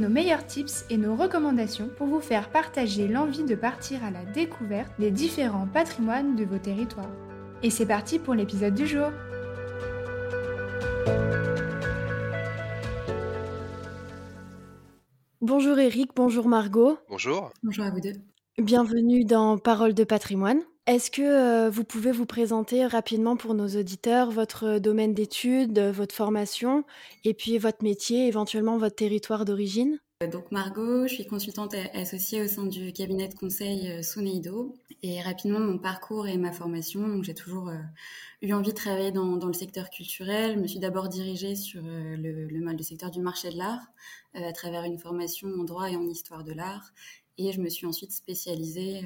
[0.00, 4.24] nos meilleurs tips et nos recommandations pour vous faire partager l'envie de partir à la
[4.24, 7.10] découverte des différents patrimoines de vos territoires.
[7.62, 9.10] Et c'est parti pour l'épisode du jour.
[15.42, 16.98] Bonjour Eric, bonjour Margot.
[17.10, 17.52] Bonjour.
[17.62, 18.14] Bonjour à vous deux.
[18.58, 20.60] Bienvenue dans Parole de patrimoine.
[20.86, 26.14] Est-ce que euh, vous pouvez vous présenter rapidement pour nos auditeurs votre domaine d'études, votre
[26.14, 26.84] formation
[27.22, 29.98] et puis votre métier, éventuellement votre territoire d'origine?
[30.32, 35.20] Donc Margot, je suis consultante associée au sein du cabinet de conseil euh, Suneido et
[35.22, 37.06] rapidement mon parcours et ma formation.
[37.06, 37.78] Donc j'ai toujours euh,
[38.42, 40.54] eu envie de travailler dans, le secteur culturel.
[40.54, 43.86] Je me suis d'abord dirigée sur le, le, secteur du marché de l'art
[44.34, 46.92] à travers une formation en droit et en histoire de l'art
[47.38, 49.02] et je me suis ensuite spécialisée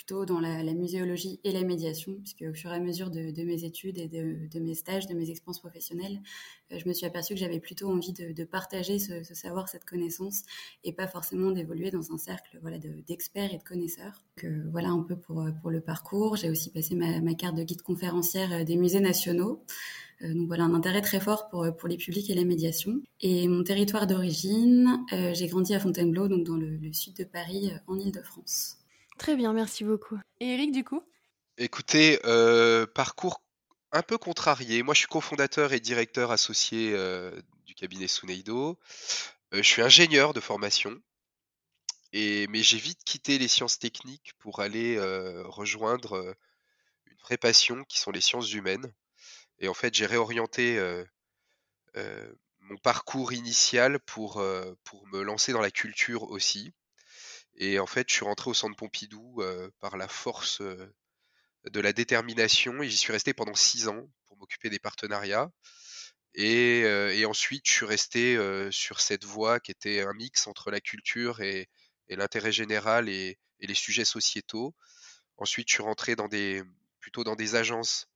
[0.00, 3.64] plutôt dans la, muséologie et la médiation, puisque au fur et à mesure de, mes
[3.64, 6.22] études et de, mes stages, de mes expériences professionnelles,
[6.72, 10.44] euh, je me suis aperçue que j'avais plutôt envie de, partager ce, savoir, cette connaissance,
[10.84, 14.22] et pas forcément d'évoluer dans un cercle voilà, d'experts et de connaisseurs.
[14.36, 16.36] Que, voilà un peu pour, pour le parcours.
[16.36, 19.62] J'ai aussi passé ma, carte de guide conférencière euh, des musées nationaux.
[20.22, 23.02] Euh, donc voilà, un intérêt très fort pour, les publics et les médiations.
[23.20, 25.04] Et mon territoire d'origine,
[25.34, 28.79] j'ai grandi à Fontainebleau, donc dans le, le sud de Paris, en Ile-de-France.
[29.20, 30.18] Très bien, merci beaucoup.
[30.40, 31.04] Et Eric, du coup?
[31.58, 33.42] Écoutez, euh, parcours
[33.92, 34.82] un peu contrarié.
[34.82, 38.78] Moi, je suis cofondateur et directeur associé euh, du cabinet Suneido.
[39.52, 40.98] Euh, je suis ingénieur de formation,
[42.14, 44.98] et, mais j'ai vite quitté les sciences techniques pour aller
[45.44, 46.34] rejoindre
[47.04, 48.90] une vraie passion qui sont les sciences humaines.
[49.58, 50.80] Et en fait, j'ai réorienté
[52.60, 54.42] mon parcours initial pour,
[54.84, 56.72] pour me lancer dans la culture aussi.
[57.60, 59.42] Et en fait, je suis rentré au centre Pompidou
[59.80, 64.70] par la force de la détermination et j'y suis resté pendant six ans pour m'occuper
[64.70, 65.52] des partenariats.
[66.34, 68.38] Et, ensuite, je suis resté
[68.72, 71.68] sur cette voie qui était un mix entre la culture et,
[72.08, 74.74] l'intérêt général et, les sujets sociétaux.
[75.36, 76.62] Ensuite, je suis rentré dans des,
[76.98, 78.06] plutôt dans des agences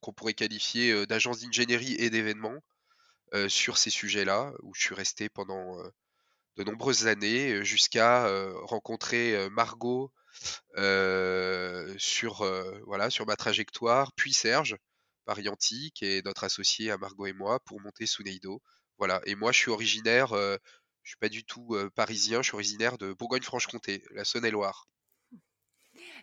[0.00, 2.62] qu'on pourrait qualifier d'agences d'ingénierie et d'événements
[3.48, 5.76] sur ces sujets-là, où je suis resté pendant
[6.60, 8.28] de nombreuses années jusqu'à
[8.64, 10.12] rencontrer Margot
[11.96, 12.44] sur,
[12.86, 14.76] voilà, sur ma trajectoire, puis Serge
[15.24, 18.60] Parianti, qui est notre associé à Margot et moi, pour monter Suneido.
[18.98, 19.22] Voilà.
[19.24, 20.58] Et moi, je suis originaire, je
[21.04, 24.86] suis pas du tout parisien, je suis originaire de Bourgogne-Franche-Comté, la Saône-et-Loire.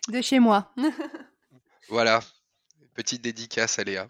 [0.08, 0.72] De chez moi.
[1.88, 2.22] voilà.
[2.94, 4.08] Petite dédicace à Léa.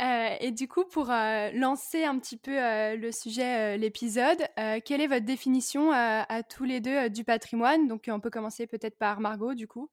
[0.00, 4.46] Euh, et du coup, pour euh, lancer un petit peu euh, le sujet, l'épisode,
[4.84, 7.88] quelle est votre définition à tous les deux du patrimoine?
[7.88, 9.90] Donc, on peut commencer peut-être par Margot, du coup.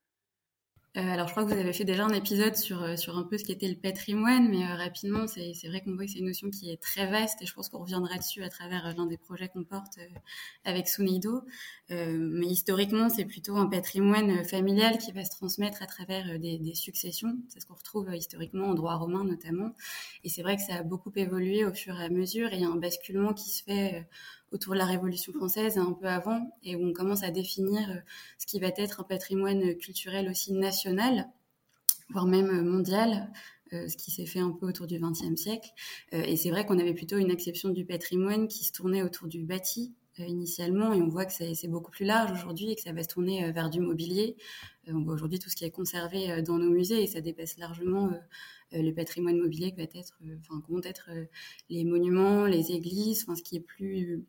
[0.98, 3.24] Euh, alors, je crois que vous avez fait déjà un épisode sur, euh, sur un
[3.24, 6.26] peu ce qu'était le patrimoine, mais euh, rapidement, c'est vrai qu'on voit que c'est une
[6.26, 9.18] notion qui est très vaste et je pense qu'on reviendra dessus à travers l'un des
[9.18, 10.00] projets qu'on porte
[10.66, 11.44] avec Sunido.
[11.90, 16.76] mais historiquement, c'est plutôt un patrimoine familial qui va se transmettre à travers des, des
[16.76, 17.38] successions.
[17.48, 19.74] C'est ce qu'on retrouve historiquement en droit romain notamment.
[20.26, 22.62] Et c'est vrai que ça a beaucoup évolué au fur et à mesure et il
[22.62, 24.06] y a un basculement qui se fait
[24.52, 28.00] autour de la Révolution française un peu avant, et où on commence à définir euh,
[28.38, 31.30] ce qui va être un patrimoine culturel aussi national,
[32.10, 33.32] voire même euh, mondial,
[33.74, 35.70] euh, ce qui s'est fait un peu autour du XXe siècle.
[36.12, 39.44] et c'est vrai qu'on avait plutôt une acception du patrimoine qui se tournait autour du
[39.44, 43.02] bâti initialement, et on voit que c'est beaucoup plus large aujourd'hui et que ça va
[43.02, 44.36] se tourner vers du mobilier.
[44.88, 48.12] on voit aujourd'hui tout ce qui est conservé dans nos musées et ça dépasse largement
[48.74, 51.10] le patrimoine mobilier qui va être, enfin, vont être
[51.70, 54.22] les monuments, les églises, enfin, ce qui est plus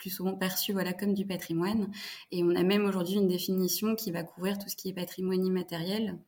[0.00, 1.92] plus souvent perçu voilà, comme du patrimoine.
[2.32, 5.44] Et on a même aujourd'hui une définition qui va couvrir tout ce qui est patrimoine
[5.44, 6.18] immatériel,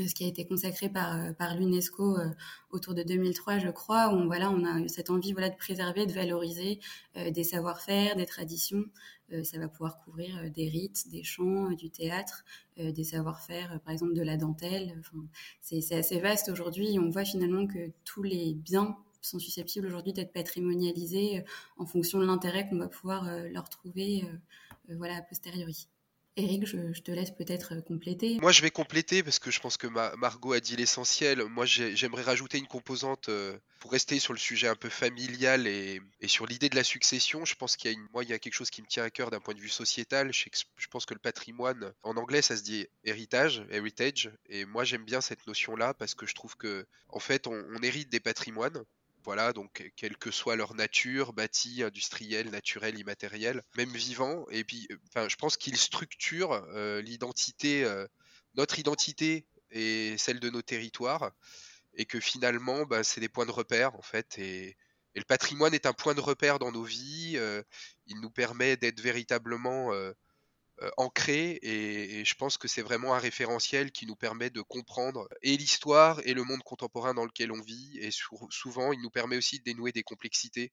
[0.00, 2.30] euh, ce qui a été consacré par, euh, par l'UNESCO euh,
[2.70, 6.06] autour de 2003, je crois, où on, voilà, on a cette envie voilà, de préserver,
[6.06, 6.80] de valoriser
[7.14, 8.84] des savoir-faire, des traditions.
[9.44, 12.44] ça va pouvoir couvrir des rites, des chants, du théâtre,
[12.76, 15.00] des savoir-faire, par exemple de la dentelle.
[15.60, 16.98] C'est assez vaste aujourd'hui.
[16.98, 18.96] On voit finalement que tous les biens
[19.26, 21.42] sont susceptibles aujourd'hui d'être patrimonialisés euh,
[21.76, 24.24] en fonction de l'intérêt qu'on va pouvoir euh, leur trouver
[24.90, 25.88] euh, voilà, a posteriori.
[26.36, 28.40] Eric, je, te laisse peut-être compléter.
[28.40, 31.44] Moi, je vais compléter parce que je pense que Margot a dit l'essentiel.
[31.44, 33.30] Moi, j'aimerais rajouter une composante
[33.78, 37.44] pour rester sur le sujet un peu familial et, sur l'idée de la succession.
[37.44, 39.10] Je pense qu'il y a moi, il y a quelque chose qui me tient à
[39.10, 40.32] cœur d'un point de vue sociétal.
[40.32, 40.46] Je,
[40.76, 44.32] je pense que le patrimoine, en anglais, ça se dit héritage, heritage.
[44.48, 48.10] Et moi, j'aime bien cette notion-là parce que je trouve que, en fait, on hérite
[48.10, 48.84] des patrimoines
[49.24, 54.46] voilà, donc quelle que soit leur nature, bâti, industriel, naturel, immatériel, même vivant.
[54.50, 56.64] Et puis, enfin, je pense qu'ils structurent
[57.02, 57.86] l'identité,
[58.54, 61.32] notre identité et celle de nos territoires,
[61.94, 64.38] et que finalement, bah, c'est des points de repère en fait.
[64.38, 64.76] Et,
[65.16, 67.38] le patrimoine est un point de repère dans nos vies.
[68.06, 70.12] il nous permet d'être véritablement euh,
[70.96, 75.56] ancré et, je pense que c'est vraiment un référentiel qui nous permet de comprendre et
[75.56, 78.10] l'histoire et le monde contemporain dans lequel on vit et
[78.50, 80.72] souvent il nous permet aussi de dénouer des complexités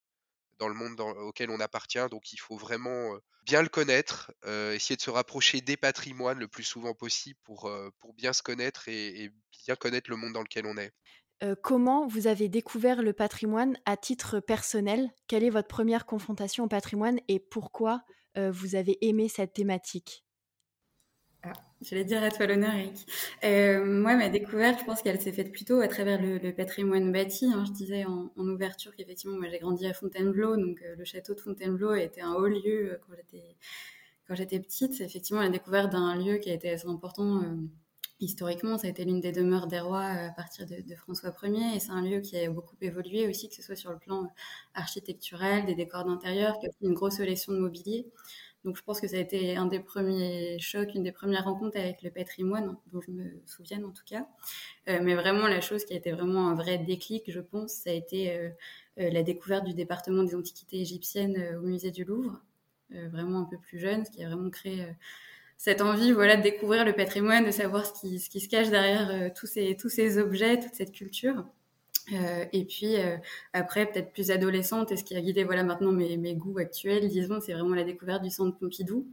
[0.57, 4.73] dans le monde auquel on appartient donc il faut vraiment euh, bien le connaître euh,
[4.73, 8.87] essayer de se rapprocher des patrimoines le plus souvent possible pour, pour bien se connaître
[8.87, 9.31] et,
[9.65, 10.91] bien connaître le monde dans lequel on est.
[11.61, 15.11] comment vous avez découvert le patrimoine à titre personnel?
[15.27, 18.03] Quelle est votre première confrontation au patrimoine et pourquoi
[18.35, 20.23] vous avez aimé cette thématique?
[21.43, 23.07] Ah, je vais dire à toi l'honneur, Eric.
[23.43, 27.47] Euh, moi, ma découverte, je pense qu'elle s'est faite plutôt à travers le, patrimoine bâti.
[27.47, 27.63] Hein.
[27.65, 31.95] Je disais en, ouverture qu'effectivement, moi, j'ai grandi à Fontainebleau, donc le château de Fontainebleau
[31.95, 33.55] été un haut lieu quand j'étais
[34.27, 34.93] quand j'étais petite.
[34.93, 37.41] C'est effectivement la découverte d'un lieu qui a été assez important
[38.21, 41.79] historiquement, ça a été l'une des demeures des rois à partir de, François Ier, et
[41.79, 44.31] c'est un lieu qui a beaucoup évolué aussi, que ce soit sur le plan
[44.73, 48.07] architectural, des décors d'intérieur, qui a une grosse sélection de mobilier.
[48.63, 51.77] Donc je pense que ça a été un des premiers chocs, une des premières rencontres
[51.77, 54.27] avec le patrimoine, dont je me souviens en tout cas.
[54.87, 57.89] Euh, mais vraiment, la chose qui a été vraiment un vrai déclic, je pense, ça
[57.89, 58.49] a été euh,
[58.99, 62.39] euh, la découverte du département des antiquités égyptiennes au musée du Louvre,
[62.89, 64.85] vraiment un peu plus jeune, ce qui a vraiment créé
[65.61, 69.29] cette envie voilà de découvrir le patrimoine, de savoir ce qui, se cache derrière euh,
[69.29, 69.45] tous
[69.89, 71.45] ces objets, toute cette culture.
[72.13, 73.15] Euh, et puis euh,
[73.53, 77.07] après, peut-être plus adolescente, et ce qui a guidé voilà maintenant mes, mes goûts actuels,
[77.09, 79.07] disons, c'est vraiment la découverte du centre Pompidou,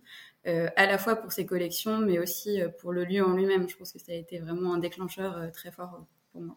[0.46, 3.68] à la fois pour ses collections, mais aussi pour le lieu en lui-même.
[3.68, 6.56] Je pense que ça a été vraiment un déclencheur très fort pour moi.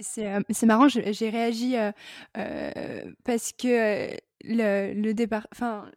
[0.00, 1.74] C'est marrant, j'ai réagi
[2.32, 5.90] parce que le, le départ, enfin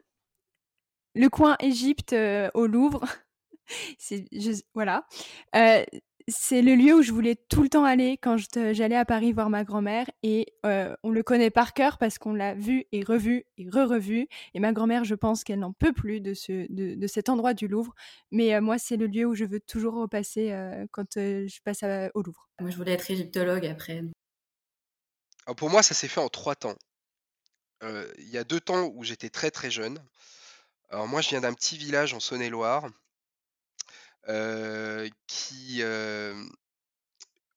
[1.15, 3.05] le coin Égypte euh, au Louvre.
[3.97, 4.25] c'est
[4.73, 5.05] voilà.
[5.55, 5.83] Euh,
[6.31, 8.37] c'est le lieu où je voulais tout le temps aller quand
[8.71, 12.35] j'allais à Paris voir ma grand-mère et euh, on le connaît par cœur parce qu'on
[12.35, 16.21] l'a vu et revu et re-revu et ma grand-mère je pense qu'elle n'en peut plus
[16.21, 17.95] de, ce, de, cet endroit du Louvre
[18.29, 20.55] mais moi c'est le lieu où je veux toujours repasser
[20.91, 21.83] quand je passe
[22.13, 22.47] au Louvre.
[22.59, 24.03] Moi je voulais être égyptologue après.
[25.57, 26.77] pour moi ça s'est fait en trois temps.
[27.81, 29.99] Il y a deux temps où j'étais très très jeune.
[30.91, 32.89] Alors moi, je viens d'un petit village en Saône-et-Loire
[35.27, 35.83] qui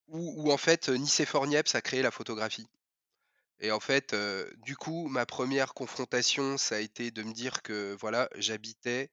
[0.09, 2.67] où, en fait Niepce a créé la photographie.
[3.61, 4.15] Et en fait,
[4.59, 9.11] du coup, ma première confrontation, ça a été de me dire que voilà, j'habitais,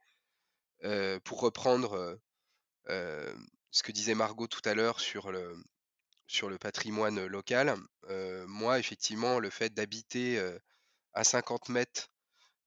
[1.23, 2.19] pour reprendre
[2.87, 5.55] ce que disait Margot tout à l'heure sur le,
[6.27, 7.75] sur le patrimoine local,
[8.47, 10.41] moi, effectivement, le fait d'habiter
[11.13, 12.09] à 50 mètres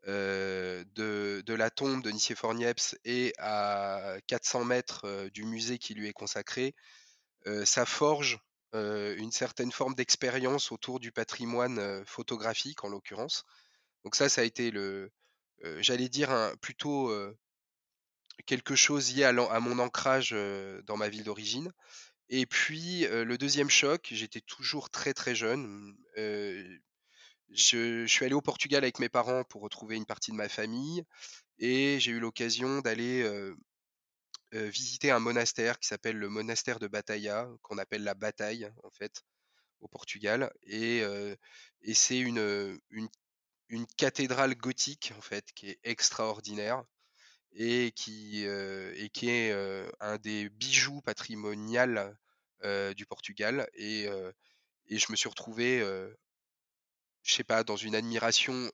[0.06, 6.12] de, la tombe de Nicéphore Niepce et à 400 mètres du musée qui lui est
[6.12, 6.75] consacré,
[7.64, 8.38] ça forge
[8.72, 13.44] une certaine forme d'expérience autour du patrimoine photographique en l'occurrence.
[14.05, 15.12] Donc ça, ça a été le,
[15.81, 17.12] j'allais dire un, plutôt
[18.46, 20.34] quelque chose lié à, à mon ancrage
[20.84, 21.72] dans ma ville d'origine.
[22.29, 25.94] Et puis le deuxième choc, j'étais toujours très très jeune.
[27.54, 31.04] Je, suis allé au Portugal avec mes parents pour retrouver une partie de ma famille
[31.58, 33.24] et j'ai eu l'occasion d'aller
[34.52, 39.22] visiter un monastère qui s'appelle le monastère de Bataia, qu'on appelle la Bataille en fait,
[39.80, 40.52] au Portugal.
[40.64, 41.02] Et,
[41.94, 42.78] c'est une,
[43.96, 46.84] cathédrale gothique en fait qui est extraordinaire
[47.52, 49.52] et qui, est
[50.00, 52.14] un des bijoux patrimoniaux
[52.96, 53.68] du Portugal.
[53.74, 54.06] Et
[54.88, 55.82] je me suis retrouvé
[57.22, 58.70] je sais pas, dans une admiration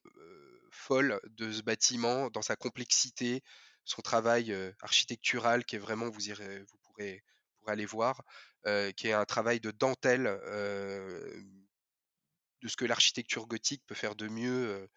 [0.70, 3.42] folle de ce bâtiment, dans sa complexité,
[3.84, 7.22] son travail architectural qui est vraiment, vous irez, vous pourrez,
[7.66, 8.22] aller voir,
[8.96, 10.24] qui est un travail de dentelle
[12.62, 14.88] de ce que l'architecture gothique peut faire de mieux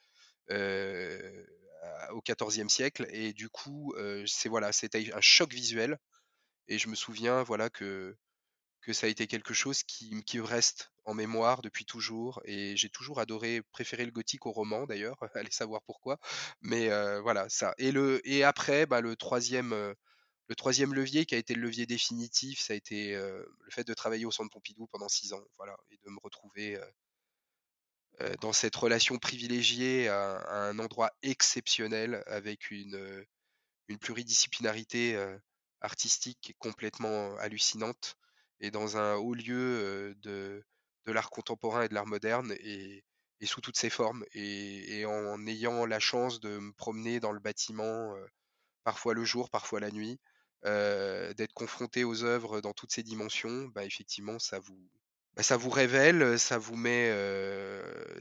[2.11, 3.07] au XIVe siècle.
[3.09, 3.93] Et du coup,
[4.25, 5.97] c'est voilà, c'était un choc visuel.
[6.69, 8.15] Et je me souviens, voilà, que
[8.81, 12.41] que ça a été quelque chose qui, reste en mémoire depuis toujours.
[12.45, 16.19] Et j'ai toujours adoré, préféré le gothique au roman d'ailleurs, allez savoir pourquoi.
[16.61, 16.89] Mais
[17.21, 17.73] voilà, ça.
[17.77, 19.95] Et, le, et après, bah, le troisième
[20.47, 23.93] le troisième levier qui a été le levier définitif, ça a été le fait de
[23.93, 26.77] travailler au Centre Pompidou pendant six ans, voilà, et de me retrouver
[28.41, 33.25] dans cette relation privilégiée à, un endroit exceptionnel avec une,
[33.87, 35.17] une pluridisciplinarité
[35.81, 38.17] artistique complètement hallucinante
[38.61, 40.63] et dans un haut lieu de,
[41.05, 43.03] de l'art contemporain et de l'art moderne et,
[43.41, 47.39] et, sous toutes ses formes et, en ayant la chance de me promener dans le
[47.39, 48.15] bâtiment
[48.83, 50.19] parfois le jour, parfois la nuit,
[50.63, 54.89] d'être confronté aux œuvres dans toutes ces dimensions, bah, effectivement, ça vous,
[55.35, 57.11] bah, ça vous révèle, ça vous met,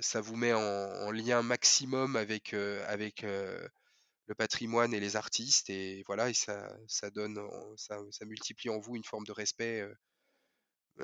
[0.01, 6.31] ça vous met en, lien maximum avec, avec le patrimoine et les artistes, et voilà,
[6.31, 7.39] et ça, ça donne,
[7.77, 9.87] ça, ça multiplie en vous une forme de respect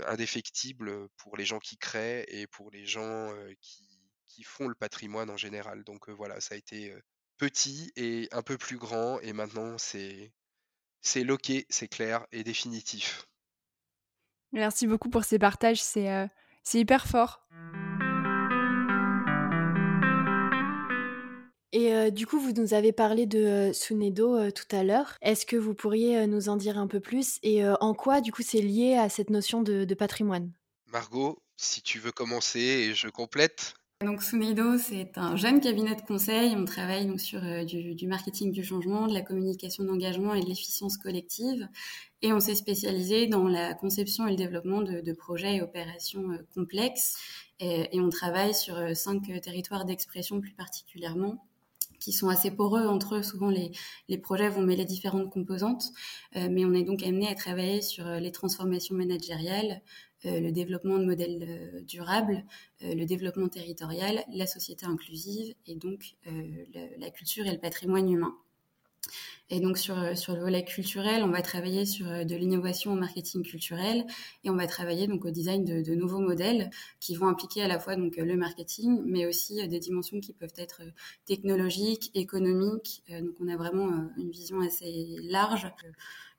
[0.07, 3.85] indéfectible pour les gens qui créent et pour les gens qui,
[4.28, 5.85] qui font le patrimoine en général.
[5.85, 6.95] Donc voilà, ça a été
[7.37, 10.33] petit et un peu plus grand, et maintenant c'est
[11.02, 13.26] c'est loqué, c'est clair et définitif.
[14.52, 16.26] Merci beaucoup pour ces partages, c'est euh,
[16.75, 17.47] hyper fort.
[22.06, 25.16] Euh, du coup, vous nous avez parlé de euh, Sunedo tout à l'heure.
[25.22, 28.42] Est-ce que vous pourriez nous en dire un peu plus et en quoi, du coup,
[28.42, 30.50] c'est lié à cette notion de, de patrimoine?
[30.92, 33.75] Margot, si tu veux commencer et je complète.
[34.02, 36.54] Donc Suneido, c'est un jeune cabinet de conseil.
[36.54, 40.46] On travaille donc sur euh, du, marketing du changement, de la communication d'engagement et de
[40.46, 41.66] l'efficience collective.
[42.20, 46.46] Et on s'est spécialisé dans la conception et le développement de, projets et opérations euh,
[46.54, 47.16] complexes.
[47.58, 51.46] Et, on travaille sur euh, cinq territoires d'expression plus particulièrement
[51.99, 53.23] qui sont assez poreux entre eux.
[53.23, 55.93] Souvent, les, projets vont mêler différentes composantes,
[56.35, 59.83] mais on est donc amené à travailler sur les transformations managériales,
[60.25, 62.45] euh, le développement de modèles euh, durables,
[62.83, 66.17] euh, le développement territorial, la société inclusive et donc
[66.99, 68.35] la, culture et le patrimoine humain.
[69.49, 73.45] Et donc sur, sur le volet culturel, on va travailler sur de l'innovation au marketing
[73.45, 74.05] culturel
[74.43, 77.79] et on va travailler donc au design de, nouveaux modèles qui vont impliquer à la
[77.79, 80.83] fois donc le marketing, mais aussi des dimensions qui peuvent être
[81.26, 83.05] technologiques, économiques.
[83.09, 85.71] donc on a vraiment une vision assez large.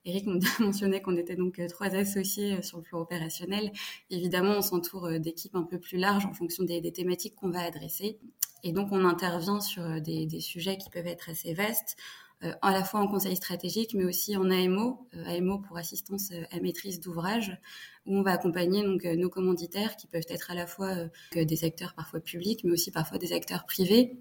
[0.08, 0.26] Eric
[0.60, 3.72] mentionnait qu'on était donc euh, trois associés euh, sur le plan opérationnel.
[4.10, 7.62] Évidemment, on s'entoure euh, d'équipes un peu plus larges en fonction des, thématiques qu'on va
[7.62, 8.18] adresser.
[8.64, 11.96] Et donc, on intervient sur des, sujets qui peuvent être assez vastes,
[12.42, 17.00] à la fois en conseil stratégique, mais aussi en AMO, AMO pour assistance à maîtrise
[17.00, 17.58] d'ouvrage,
[18.06, 20.96] où on va accompagner donc nos commanditaires qui peuvent être à la fois
[21.34, 24.18] des acteurs parfois publics, mais aussi parfois des acteurs privés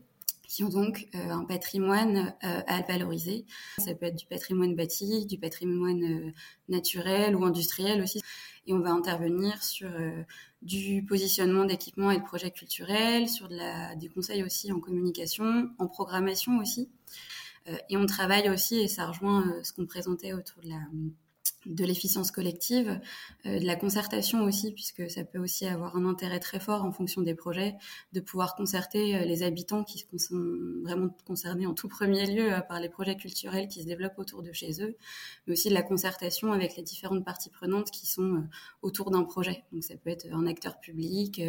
[0.47, 3.47] qui ont donc euh, un patrimoine euh, à valoriser.
[3.79, 6.33] Ça peut être du patrimoine bâti, du patrimoine euh,
[6.69, 8.21] naturel ou industriel aussi.
[8.67, 9.89] Et on va intervenir sur
[10.61, 15.71] du positionnement d'équipements et de projets culturels, sur de la, des conseils aussi en communication,
[15.79, 16.89] en programmation aussi.
[17.89, 20.81] Et on travaille aussi, et ça rejoint ce qu'on présentait autour de la
[21.67, 23.01] de l'efficience collective,
[23.45, 26.93] euh, de la concertation aussi, puisque ça peut aussi avoir un intérêt très fort en
[26.93, 27.75] fonction des projets,
[28.13, 32.61] de pouvoir concerter euh, les habitants qui sont vraiment concernés en tout premier lieu euh,
[32.61, 34.97] par les projets culturels qui se développent autour de chez eux,
[35.47, 38.45] mais aussi de la concertation avec les différentes parties prenantes qui sont
[38.83, 39.65] autour d'un projet.
[39.73, 41.43] Donc ça peut être un acteur public,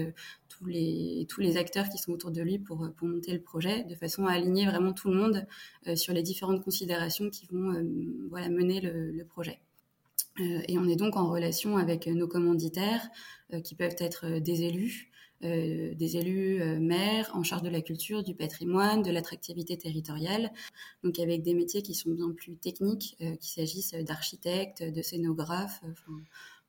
[0.47, 4.33] tous les, acteurs qui sont autour de lui pour, monter le projet, de façon à
[4.33, 5.47] aligner vraiment tout le monde
[5.95, 7.73] sur les différentes considérations qui vont
[8.31, 9.61] mener le projet.
[10.39, 13.07] Euh, et on est donc en relation avec nos commanditaires,
[13.53, 18.23] euh, qui peuvent être euh, des élus, des élus maires en charge de la culture,
[18.23, 20.51] du patrimoine, de l'attractivité territoriale,
[21.03, 25.79] donc avec des métiers qui sont bien plus techniques, qu'il s'agisse d'architectes, de scénographes.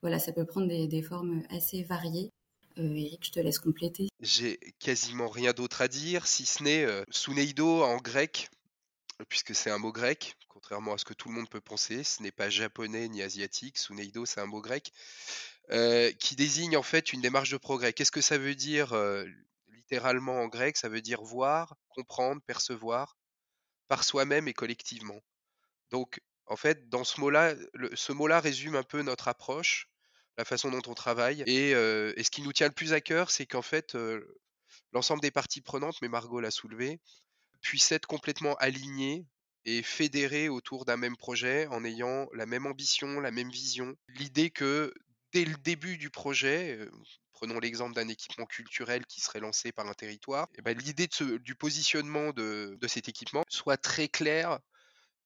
[0.03, 2.31] voilà, ça peut prendre des, formes assez variées.
[2.77, 4.09] Eric, je te laisse compléter.
[4.21, 8.51] J'ai quasiment rien d'autre à dire, si ce n'est Suneido en grec,
[9.29, 12.05] puisque c'est un mot grec, contrairement à ce que tout le monde peut penser.
[12.05, 13.79] Ce n'est pas japonais ni asiatique.
[13.79, 14.93] Suneido, c'est un mot grec
[15.71, 17.93] euh, qui désigne en fait une démarche de progrès.
[17.93, 19.25] Qu'est-ce que ça veut dire euh,
[19.69, 20.77] littéralement en grec?
[20.77, 23.17] Ça veut dire voir, comprendre, percevoir
[23.89, 25.21] par soi-même et collectivement.
[25.91, 27.55] Donc, en fait, dans ce mot-là,
[27.95, 29.89] ce mot-là résume un peu notre approche,
[30.37, 31.43] la façon dont on travaille.
[31.47, 33.97] Et, euh, et ce qui nous tient le plus à cœur, c'est qu'en fait,
[34.93, 37.01] l'ensemble des parties prenantes, mais Margot l'a soulevé,
[37.61, 39.27] puissent être complètement alignées
[39.65, 43.95] et fédérer autour d'un même projet en ayant la même ambition, la même vision.
[44.09, 44.95] L'idée que
[45.33, 46.91] dès le début du projet, euh,
[47.33, 51.09] prenons l'exemple d'un équipement culturel qui serait lancé par un territoire, eh ben, l'idée
[51.41, 54.59] du positionnement de, cet équipement soit très claire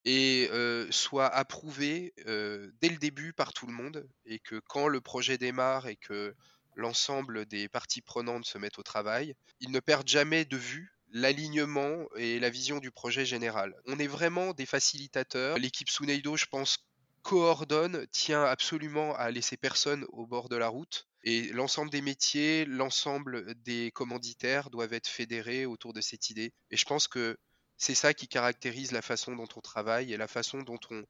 [0.04, 0.50] et
[0.90, 5.86] soit approuvé dès le début par tout le monde et que quand le projet démarre
[5.86, 6.34] et que
[6.74, 12.06] l'ensemble des parties prenantes se mettent au travail, ils ne perdent jamais de vue l'alignement
[12.16, 13.74] et la vision du projet général.
[13.86, 15.58] On est vraiment des facilitateurs.
[15.58, 16.78] L'équipe Suneido, je pense,
[17.22, 21.06] coordonne, tient absolument à laisser personne au bord de la route.
[21.24, 26.52] Et l'ensemble des métiers, l'ensemble des commanditaires doivent être fédérés autour de cette idée.
[26.70, 27.36] Et je pense que
[27.76, 31.04] c'est ça qui caractérise la façon dont on travaille et la façon dont on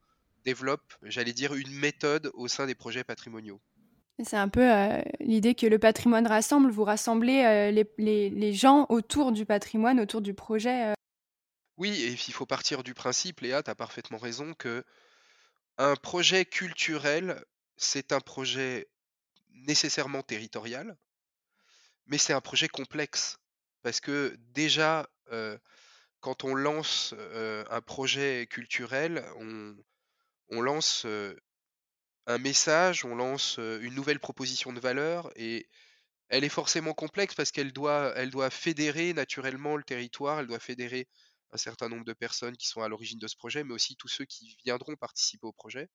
[0.44, 3.60] développe, j'allais dire, une méthode au sein des projets patrimoniaux.
[4.24, 9.32] C'est un peu euh, l'idée que le patrimoine rassemble, vous rassemblez euh, les, gens autour
[9.32, 10.90] du patrimoine, autour du projet.
[10.90, 10.94] Euh.
[11.76, 14.84] Oui, et il faut partir du principe, Léa, tu as parfaitement raison, que
[15.78, 17.42] un projet culturel,
[17.76, 18.88] c'est un projet
[19.50, 20.96] nécessairement territorial,
[22.06, 23.38] mais c'est un projet complexe.
[23.82, 25.08] Parce que déjà,
[26.20, 27.14] quand on lance
[27.70, 29.24] un projet culturel,
[30.50, 31.04] on, lance
[32.26, 35.68] un message, on lance une nouvelle proposition de valeur et
[36.28, 38.14] elle est forcément complexe parce qu'elle doit,
[38.50, 41.06] fédérer naturellement le territoire, elle doit fédérer
[41.52, 44.08] un certain nombre de personnes qui sont à l'origine de ce projet, mais aussi tous
[44.08, 45.90] ceux qui viendront participer au projet.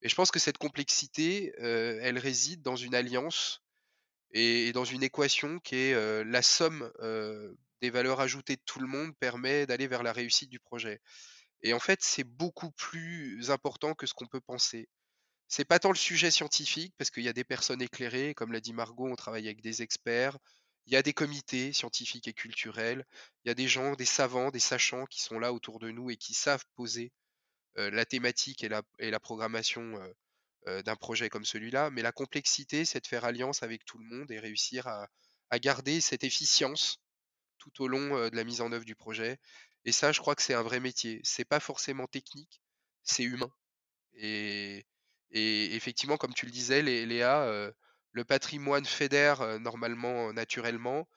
[0.00, 3.62] Et je pense que cette complexité, elle réside dans une alliance
[4.32, 6.90] et, dans une équation qui est la somme
[7.82, 11.00] des valeurs ajoutées de tout le monde permet d'aller vers la réussite du projet.
[11.62, 14.88] Et en fait, c'est beaucoup plus important que ce qu'on peut penser.
[15.48, 18.60] C'est pas tant le sujet scientifique, parce qu'il y a des personnes éclairées, comme l'a
[18.60, 20.38] dit Margot, on travaille avec des experts,
[20.86, 23.04] il y a des comités scientifiques et culturels,
[23.44, 26.10] il y a des gens, des savants, des sachants qui sont là autour de nous
[26.10, 27.12] et qui savent poser
[27.76, 29.98] la thématique et la, programmation
[30.66, 31.90] d'un projet comme celui-là.
[31.90, 35.08] Mais la complexité, c'est de faire alliance avec tout le monde et réussir à,
[35.60, 37.00] garder cette efficience
[37.58, 39.38] tout au long de la mise en œuvre du projet.
[39.84, 41.20] Et ça, je crois que c'est un vrai métier.
[41.22, 42.60] C'est pas forcément technique,
[43.02, 43.50] c'est humain.
[44.14, 44.86] Et,
[45.32, 47.72] effectivement, comme tu le disais, Léa,
[48.12, 51.08] le patrimoine fédère normalement, naturellement.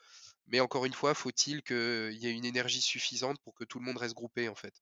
[0.47, 3.85] Mais encore une fois, faut-il qu'il y ait une énergie suffisante pour que tout le
[3.85, 4.73] monde reste groupé, en fait?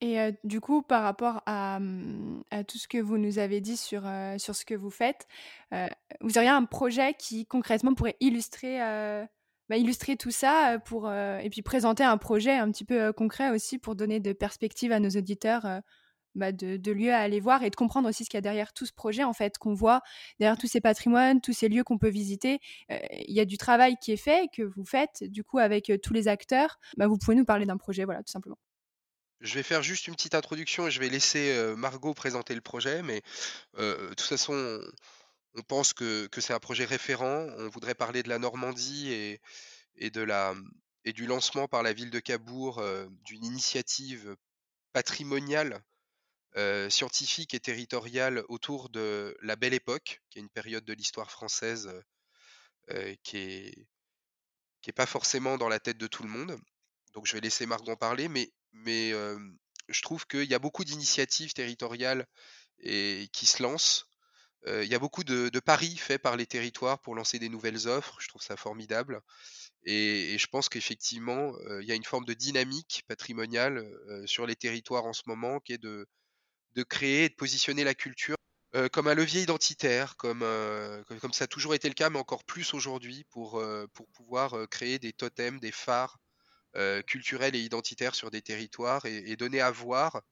[0.00, 1.78] Et du coup, par rapport à,
[2.50, 4.02] à, tout ce que vous nous avez dit sur,
[4.38, 5.26] sur ce que vous faites,
[6.20, 8.78] vous auriez un projet qui concrètement pourrait illustrer,
[9.68, 13.78] bah, illustrer tout ça pour, et puis présenter un projet un petit peu concret aussi
[13.78, 15.80] pour donner de perspectives à nos auditeurs
[16.34, 18.72] bah, de, lieux à aller voir et de comprendre aussi ce qu'il y a derrière
[18.72, 20.02] tout ce projet, en fait, qu'on voit
[20.38, 22.60] derrière tous ces patrimoines, tous ces lieux qu'on peut visiter.
[22.88, 26.12] Il y a du travail qui est fait, que vous faites, du coup, avec tous
[26.12, 26.78] les acteurs.
[26.96, 28.58] Bah, vous pouvez nous parler d'un projet, voilà, tout simplement.
[29.40, 33.02] Je vais faire juste une petite introduction et je vais laisser Margot présenter le projet,
[33.02, 33.22] mais
[33.76, 34.80] de toute façon,
[35.54, 37.46] on pense que, c'est un projet référent.
[37.58, 39.40] On voudrait parler de la Normandie et,
[39.96, 40.54] et, de la,
[41.04, 42.82] et du lancement par la ville de Cabourg
[43.24, 44.36] d'une initiative
[44.94, 45.82] patrimoniale,
[46.88, 51.90] scientifique et territoriale autour de la Belle Époque, qui est une période de l'histoire française
[53.22, 53.86] qui est
[54.82, 56.58] qui pas forcément dans la tête de tout le monde.
[57.14, 59.12] Donc je vais laisser Margot en parler, mais mais
[59.88, 62.26] je trouve qu'il y a beaucoup d'initiatives territoriales
[62.80, 64.06] et, qui se lancent.
[64.66, 68.16] il y a beaucoup de, paris faits par les territoires pour lancer des nouvelles offres.
[68.20, 69.20] Je trouve ça formidable.
[69.84, 73.84] Et, je pense qu'effectivement, il y a une forme de dynamique patrimoniale
[74.26, 76.06] sur les territoires en ce moment qui est de,
[76.74, 78.36] de créer et de positionner la culture
[78.90, 80.40] comme un levier identitaire, comme,
[81.20, 84.98] comme ça a toujours été le cas, mais encore plus aujourd'hui, pour, pour pouvoir créer
[84.98, 86.18] des totems, des phares
[86.76, 90.22] euh, culturels et identitaires sur des territoires et, donner à voir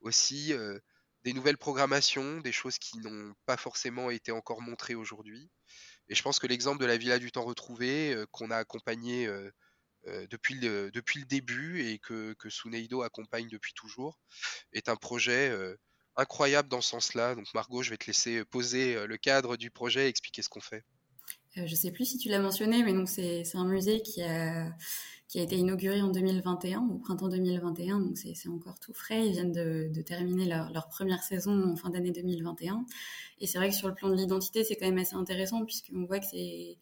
[0.00, 0.78] aussi euh,
[1.24, 5.50] des nouvelles programmations, des choses qui n'ont pas forcément été encore montrées aujourd'hui.
[6.08, 9.28] Et je pense que l'exemple de la Villa du Temps Retrouvé, euh, qu'on a accompagné
[10.30, 14.18] depuis, le, depuis le début et que, que Suneido accompagne depuis toujours,
[14.72, 15.54] est un projet
[16.16, 17.34] incroyable dans ce sens-là.
[17.34, 20.60] Donc Margot, je vais te laisser poser le cadre du projet et expliquer ce qu'on
[20.60, 20.84] fait.
[21.54, 24.72] je ne sais plus si tu l'as mentionné, mais c'est un musée qui a
[25.34, 29.26] été inauguré en 2021, au printemps 2021, donc c'est encore tout frais.
[29.26, 32.84] Ils viennent de, terminer leur, première saison en fin d'année 2021.
[33.38, 36.04] Et c'est vrai que sur le plan de l'identité, c'est quand même assez intéressant, puisqu'on
[36.04, 36.78] voit que c'est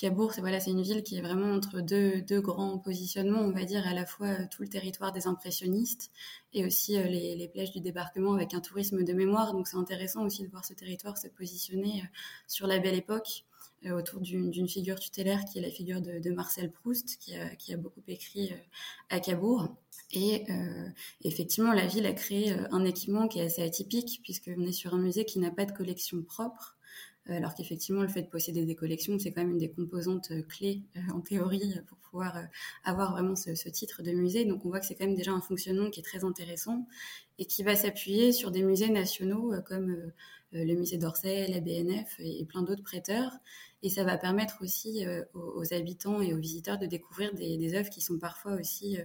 [0.00, 3.50] Cabourg, c'est voilà, c'est une ville qui est vraiment entre deux, deux, grands positionnements, on
[3.50, 6.10] va dire, à la fois euh, tout le territoire des impressionnistes
[6.54, 9.52] et aussi euh, les, plages du débarquement avec un tourisme de mémoire.
[9.52, 12.06] Donc c'est intéressant aussi de voir ce territoire se positionner euh,
[12.48, 13.44] sur la belle époque
[13.90, 17.34] autour d'une figure tutélaire qui est la figure de, Marcel Proust, qui
[17.72, 18.52] a, beaucoup écrit
[19.08, 19.74] à Cabourg.
[20.12, 20.44] Et
[21.24, 24.98] effectivement, la ville a créé un équipement qui est assez atypique, puisqu'on est sur un
[24.98, 26.76] musée qui n'a pas de collection propre.
[27.30, 30.82] Alors qu'effectivement, le fait de posséder des collections, c'est quand même une des composantes clés
[31.12, 32.38] en théorie pour pouvoir
[32.84, 34.44] avoir vraiment ce, titre de musée.
[34.44, 36.86] Donc, on voit que c'est quand même déjà un fonctionnement qui est très intéressant
[37.38, 40.12] et qui va s'appuyer sur des musées nationaux comme
[40.52, 43.32] le musée d'Orsay, la BNF et, plein d'autres prêteurs.
[43.82, 48.00] Et ça va permettre aussi aux, habitants et aux visiteurs de découvrir des, œuvres qui
[48.00, 49.04] sont parfois aussi euh,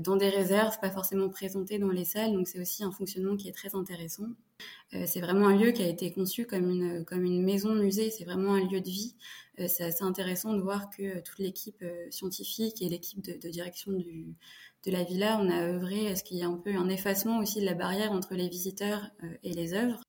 [0.00, 2.32] dans des réserves, pas forcément présentées dans les salles.
[2.32, 4.26] Donc c'est aussi un fonctionnement qui est très intéressant.
[4.94, 8.10] Euh, c'est vraiment un lieu qui a été conçu comme une, comme une maison musée,
[8.10, 9.14] c'est vraiment un lieu de vie.
[9.60, 14.90] Euh, c'est assez intéressant de voir que toute l'équipe scientifique et l'équipe de, direction de
[14.90, 17.60] la villa, on a œuvré à ce qu'il y ait un peu un effacement aussi
[17.60, 19.10] de la barrière entre les visiteurs
[19.42, 20.00] et les œuvres.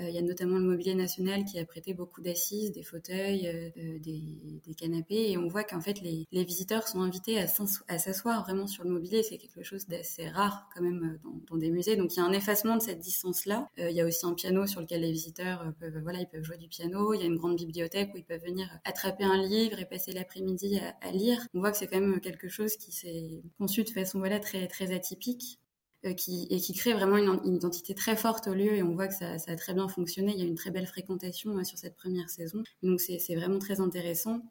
[0.00, 3.46] Euh, il y a notamment le mobilier national qui a prêté beaucoup d'assises, des fauteuils,
[3.46, 8.44] euh, euh, des, canapés, et on voit qu'en fait les, visiteurs sont invités à s'asseoir
[8.44, 9.22] vraiment sur le mobilier.
[9.22, 11.96] C'est quelque chose d'assez rare quand même dans, des musées.
[11.96, 13.68] Donc il y a un effacement de cette distance-là.
[13.78, 16.58] il y a aussi un piano sur lequel les visiteurs peuvent, voilà, ils peuvent jouer
[16.58, 17.14] du piano.
[17.14, 20.12] Il y a une grande bibliothèque où ils peuvent venir attraper un livre et passer
[20.12, 21.38] l'après-midi à, lire.
[21.54, 24.92] On voit que c'est quand même quelque chose qui s'est conçu de façon voilà très
[24.92, 25.58] atypique.
[26.04, 29.14] Euh, et qui crée vraiment une, identité très forte au lieu et on voit que
[29.14, 30.32] ça, a très bien fonctionné.
[30.32, 32.62] Il y a une très belle fréquentation sur cette première saison.
[32.82, 34.42] Donc c'est vraiment très intéressant.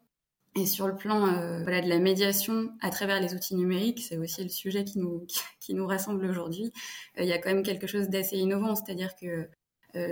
[0.54, 4.42] Et sur le plan euh, de la médiation à travers les outils numériques, c'est aussi
[4.42, 5.26] le sujet qui nous,
[5.60, 6.72] qui, nous rassemble aujourd'hui.
[7.18, 9.48] Euh, il y a quand même quelque chose d'assez innovant, c'est-à-dire que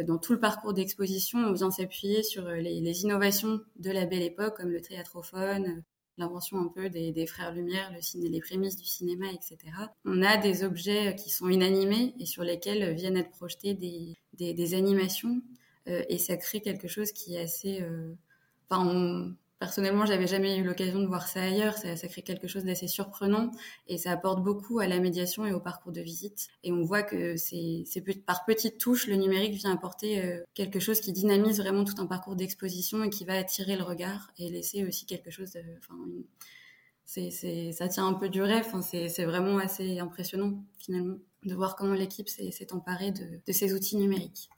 [0.07, 4.23] dans tout le parcours d'exposition, on vient s'appuyer sur les, les, innovations de la belle
[4.23, 5.83] époque, comme le théâtrophone,
[6.19, 9.59] l'invention un peu des, frères Lumière, le les prémices du cinéma, etc.
[10.05, 15.41] On a des objets qui sont inanimés et sur lesquels viennent être projetées des, animations
[15.89, 17.83] euh, et ça crée quelque chose qui est assez...
[17.83, 18.15] Euh,
[18.69, 21.79] enfin, Personnellement, j'avais jamais eu l'occasion de voir ça ailleurs.
[21.79, 23.51] Ça, crée quelque chose d'assez surprenant
[23.87, 26.49] et ça apporte beaucoup à la médiation et au parcours de visite.
[26.65, 27.87] Et on voit que c'est
[28.27, 32.05] par petites touches, le numérique vient apporter euh, quelque chose qui dynamise vraiment tout un
[32.05, 35.97] parcours d'exposition et qui va attirer le regard et laisser aussi quelque chose de, enfin,
[37.07, 38.67] c'est, ça tient un peu du rêve.
[38.83, 44.51] c'est, vraiment assez impressionnant finalement de voir comment l'équipe s'est, emparée de, ces outils numériques.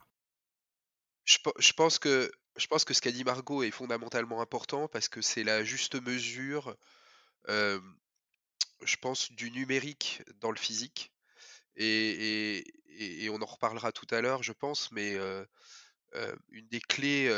[1.23, 5.21] je pense que je pense que ce qu'a dit Margot est fondamentalement important parce que
[5.21, 6.75] c'est la juste mesure,
[7.47, 11.11] je pense, du numérique dans le physique.
[11.75, 12.63] Et,
[13.31, 15.15] on en reparlera tout à l'heure, je pense, mais
[16.49, 17.29] une des clés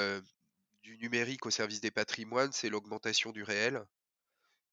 [0.84, 3.86] du numérique au service des patrimoines, c'est l'augmentation du réel.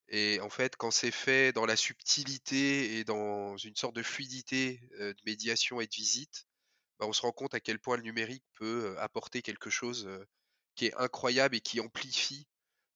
[0.09, 4.80] Et en fait, quand c'est fait dans la subtilité et dans une sorte de fluidité
[5.00, 6.45] de médiation et de visite,
[6.98, 10.09] bah, on se rend compte à quel point le numérique peut apporter quelque chose
[10.74, 12.46] qui est incroyable et qui amplifie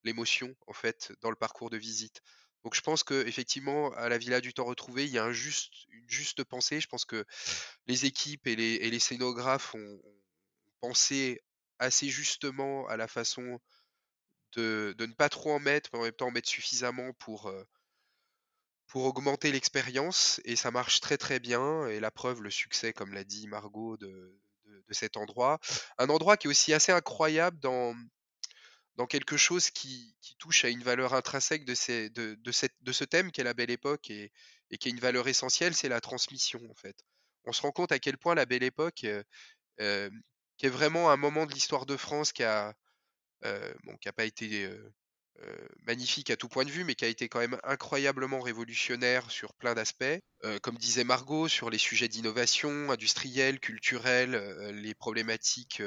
[0.04, 2.22] l'émotion en fait dans le parcours de visite.
[2.64, 5.32] Donc je pense que effectivement à la Villa du Temps retrouvé, il y a un
[5.32, 6.80] juste, une juste pensée.
[6.80, 7.24] Je pense que
[7.86, 10.00] les équipes et les, et les scénographes ont,
[10.80, 11.42] pensé
[11.78, 13.60] assez justement à la façon
[14.52, 17.52] de, de, ne pas trop en mettre, mais en même temps en mettre suffisamment pour,
[18.90, 23.14] pour augmenter l'expérience et ça marche très très bien et la preuve le succès comme
[23.14, 25.60] l'a dit Margot de, de, cet endroit
[25.98, 27.94] un endroit qui est aussi assez incroyable dans
[28.96, 32.74] dans quelque chose qui, qui touche à une valeur intrinsèque de, ces, de, de, cette,
[32.82, 34.32] de ce thème qu'est la belle époque et,
[34.70, 36.96] et qui est une valeur essentielle, c'est la transmission en fait.
[37.44, 39.22] On se rend compte à quel point la belle époque, euh,
[39.80, 40.10] euh
[40.58, 42.72] qui est vraiment un moment de l'histoire de France qui euh,
[43.84, 44.70] bon, qui a pas été
[45.86, 49.54] magnifique à tout point de vue, mais qui a été quand même incroyablement révolutionnaire sur
[49.54, 50.04] plein d'aspects.
[50.44, 55.82] Euh, comme disait Margot, sur les sujets d'innovation industrielle, culturelle, euh, les problématiques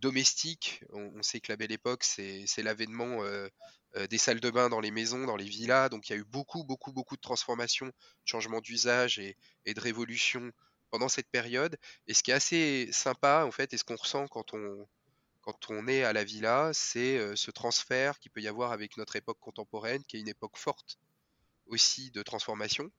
[0.00, 0.82] domestiques.
[0.94, 3.20] On, sait que la belle époque, c'est l'avènement
[4.08, 5.90] des salles de bain dans les maisons, dans les villas.
[5.90, 7.92] Donc il y a eu beaucoup, beaucoup, beaucoup de transformations, de
[8.24, 10.50] changements d'usage et, et, de révolution
[10.90, 11.76] pendant cette période.
[12.06, 14.88] Et ce qui est assez sympa, en fait, et ce qu'on ressent quand on,
[15.46, 19.14] quand on est à la villa, c'est ce transfert qu'il peut y avoir avec notre
[19.14, 20.98] époque contemporaine, qui est une époque forte
[21.66, 22.90] aussi de transformation,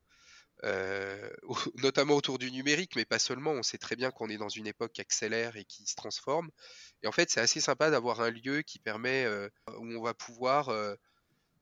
[1.76, 3.52] notamment autour du numérique, mais pas seulement.
[3.52, 6.50] On sait très bien qu'on est dans une époque qui accélère et qui se transforme.
[7.04, 10.72] Et en fait, c'est assez sympa d'avoir un lieu qui permet, où on va pouvoir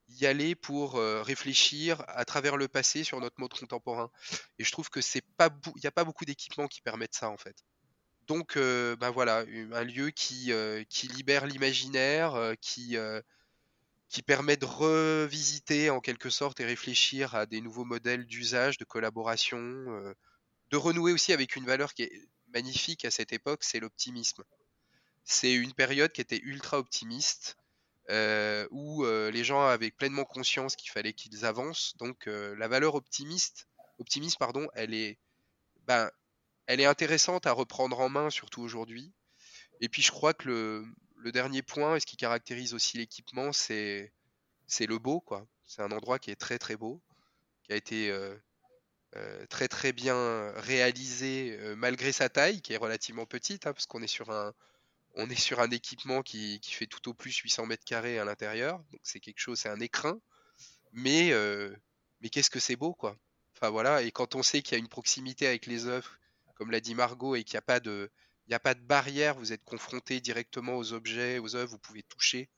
[0.10, 4.12] y aller pour réfléchir à travers le passé sur notre mode contemporain.
[4.60, 7.30] Et je trouve que c'est pas, il n'y a pas beaucoup d'équipements qui permettent ça
[7.32, 7.58] en fait.
[8.28, 10.52] Donc, ben voilà, un lieu qui,
[10.90, 12.98] qui libère l'imaginaire, qui,
[14.10, 18.86] qui permet de revisiter en quelque sorte et réfléchir à des nouveaux modèles d'usage, de
[18.86, 19.60] collaboration,
[20.72, 24.44] de renouer aussi avec une valeur qui est magnifique à cette époque, c'est l'optimisme.
[25.24, 27.58] C'est une période qui était ultra optimiste,
[28.72, 31.96] où les gens avaient pleinement conscience qu'il fallait qu'ils avancent.
[31.98, 33.68] Donc la valeur optimiste,
[34.00, 35.20] optimiste pardon, elle est,
[35.86, 36.10] ben,
[36.68, 39.14] elle est intéressante à reprendre en main, surtout aujourd'hui.
[39.82, 44.14] Et puis je crois que le, dernier point, et ce qui caractérise aussi l'équipement, c'est
[44.68, 45.48] c'est le beau, quoi.
[45.66, 47.02] C'est un endroit qui est très très beau,
[47.64, 48.36] qui a été euh,
[49.16, 53.88] euh, très très bien réalisé euh, malgré sa taille, qui est relativement petite, hein, parce
[53.88, 54.54] qu'on est sur un
[55.18, 58.26] on est sur un équipement qui, qui, fait tout au plus 800 mètres carrés à
[58.26, 60.20] l'intérieur, donc c'est quelque chose, c'est un écrin,
[60.94, 61.32] mais
[62.22, 63.18] mais qu'est-ce que c'est beau, quoi.
[63.56, 66.18] Enfin voilà, et quand on sait qu'il y a une proximité avec les œuvres,
[66.56, 70.76] comme l'a dit Margot, et qu'il n'y a pas de barrière, vous êtes confronté directement
[70.78, 72.50] aux objets, aux œuvres, vous pouvez toucher,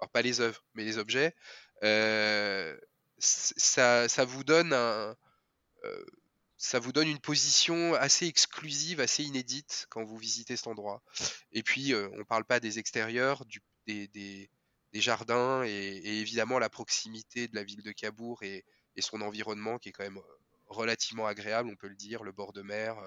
[0.00, 1.34] alors pas les œuvres, mais les objets.
[1.82, 2.76] Euh,
[3.18, 5.16] ça, ça, vous donne un,
[5.84, 6.04] euh,
[6.60, 11.02] ça vous donne une position assez exclusive, assez inédite quand vous visitez cet endroit.
[11.52, 13.44] Et puis, euh, on ne parle pas des extérieurs,
[13.86, 14.50] des,
[14.92, 18.64] jardins et, évidemment la proximité de la ville de Cabourg et,
[18.98, 20.20] son environnement qui est quand même
[20.66, 23.02] relativement agréable, on peut le dire, le bord de mer,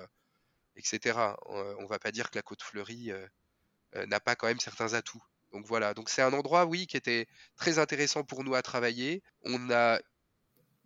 [0.76, 1.36] etc.
[1.46, 3.28] On, ne va pas dire que la côte fleurie euh,
[3.96, 5.24] euh, n'a pas quand même certains atouts.
[5.52, 9.22] Donc voilà, donc c'est un endroit, oui, qui était très intéressant pour nous à travailler.
[9.44, 10.00] On a,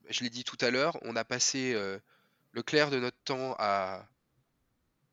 [0.09, 1.99] je l'ai dit tout à l'heure, on a passé euh,
[2.51, 4.07] le clair de notre temps à,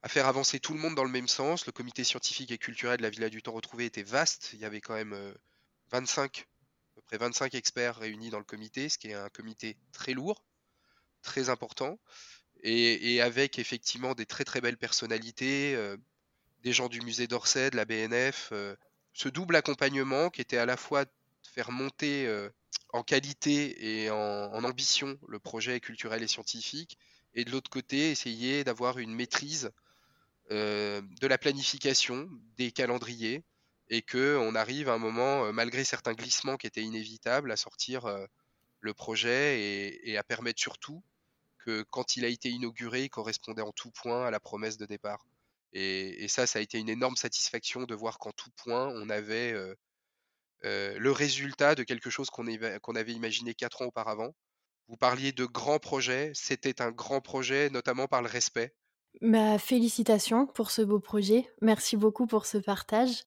[0.03, 1.67] à faire avancer tout le monde dans le même sens.
[1.67, 4.51] Le comité scientifique et culturel de la Villa du Temps retrouvé était vaste.
[4.55, 5.35] Il y avait quand même
[5.93, 9.77] 25, à peu près 25 experts réunis dans le comité, ce qui est un comité
[9.93, 10.45] très lourd,
[11.23, 12.01] très important
[12.65, 15.97] et, avec effectivement des très très belles personnalités, euh,
[16.63, 18.75] des gens du musée d'Orsay, de la BNF, euh,
[19.13, 21.11] ce double accompagnement qui était à la fois de
[21.43, 22.49] faire monter euh,
[22.91, 26.99] en qualité et en, ambition le projet culturel et scientifique,
[27.35, 29.71] et de l'autre côté essayer d'avoir une maîtrise
[30.51, 33.45] de la planification, des calendriers,
[33.89, 38.07] et que on arrive à un moment, malgré certains glissements qui étaient inévitables, à sortir
[38.81, 41.03] le projet et, et à permettre surtout
[41.91, 45.25] quand il a été inauguré, il correspondait en tout point à la promesse de départ.
[45.73, 49.53] Et, ça, ça a été une énorme satisfaction de voir qu'en tout point, on avait
[49.53, 49.75] euh,
[50.65, 54.35] euh, le résultat de quelque chose qu'on avait imaginé quatre ans auparavant.
[54.89, 58.75] Vous parliez de grands projets, c'était un grand projet, notamment par le respect.
[59.21, 61.49] Ma félicitations pour ce beau projet.
[61.61, 63.25] Merci beaucoup pour ce partage.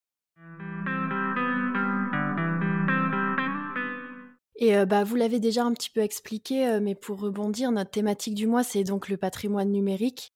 [4.60, 8.48] Et bah, vous l'avez déjà un petit peu expliqué, mais pour rebondir, notre thématique du
[8.48, 10.34] mois, c'est donc le patrimoine numérique.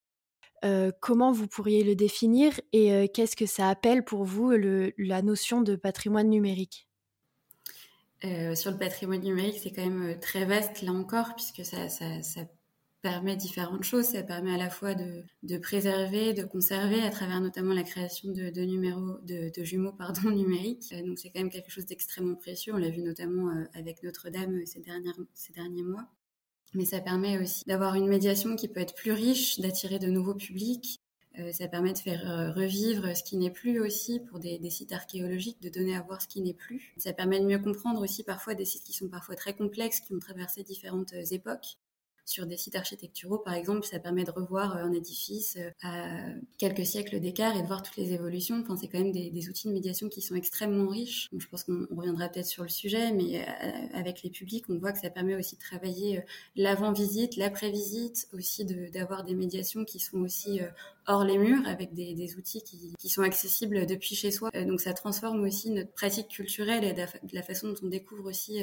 [1.00, 4.52] comment vous pourriez le définir et qu'est-ce que ça appelle pour vous
[4.96, 6.88] la notion de patrimoine numérique?
[8.22, 11.88] Sur le patrimoine numérique, c'est quand même très vaste là encore, puisque ça,
[13.02, 14.06] permet différentes choses.
[14.06, 18.60] Ça permet à la fois de, préserver, de conserver à travers notamment la création de,
[18.60, 20.92] numéros, de, jumeaux pardon, numériques.
[20.92, 22.72] Euh, donc c'est quand même quelque chose d'extrêmement précieux.
[22.74, 24.80] On l'a vu notamment euh, avec Notre-Dame euh, ces,
[25.52, 26.06] derniers mois.
[26.74, 30.34] Mais ça permet aussi d'avoir une médiation qui peut être plus riche, d'attirer de nouveaux
[30.34, 31.02] publics.
[31.52, 35.68] ça permet de faire revivre ce qui n'est plus aussi pour des, sites archéologiques, de
[35.68, 36.94] donner à voir ce qui n'est plus.
[36.96, 40.14] Ça permet de mieux comprendre aussi parfois des sites qui sont parfois très complexes, qui
[40.14, 41.76] ont traversé différentes époques
[42.24, 46.06] sur des sites architecturaux, par exemple, ça permet de revoir euh, un édifice euh, à
[46.58, 48.60] quelques siècles d'écart et de voir toutes les évolutions.
[48.60, 51.28] Enfin, c'est quand même des, outils de médiation qui sont extrêmement riches.
[51.36, 54.92] je pense qu'on reviendra peut-être sur le sujet, mais euh, avec les publics, on voit
[54.92, 56.22] que ça permet aussi de travailler
[56.56, 60.60] l'avant-visite, l'après-visite, aussi d'avoir des médiations qui sont aussi
[61.06, 64.50] hors les murs avec des, outils qui, sont accessibles depuis chez soi.
[64.50, 68.60] donc ça transforme aussi notre pratique culturelle et de la, façon dont on découvre aussi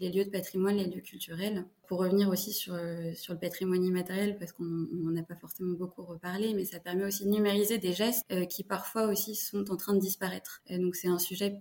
[0.00, 1.64] les lieux de patrimoine, les lieux culturels.
[1.88, 2.76] Pour revenir aussi sur
[3.14, 7.04] sur le patrimoine immatériel parce qu'on n'en a pas forcément beaucoup reparlé, mais ça permet
[7.04, 10.62] aussi de numériser des gestes euh, qui parfois aussi sont en train de disparaître.
[10.68, 11.60] Donc c'est un sujet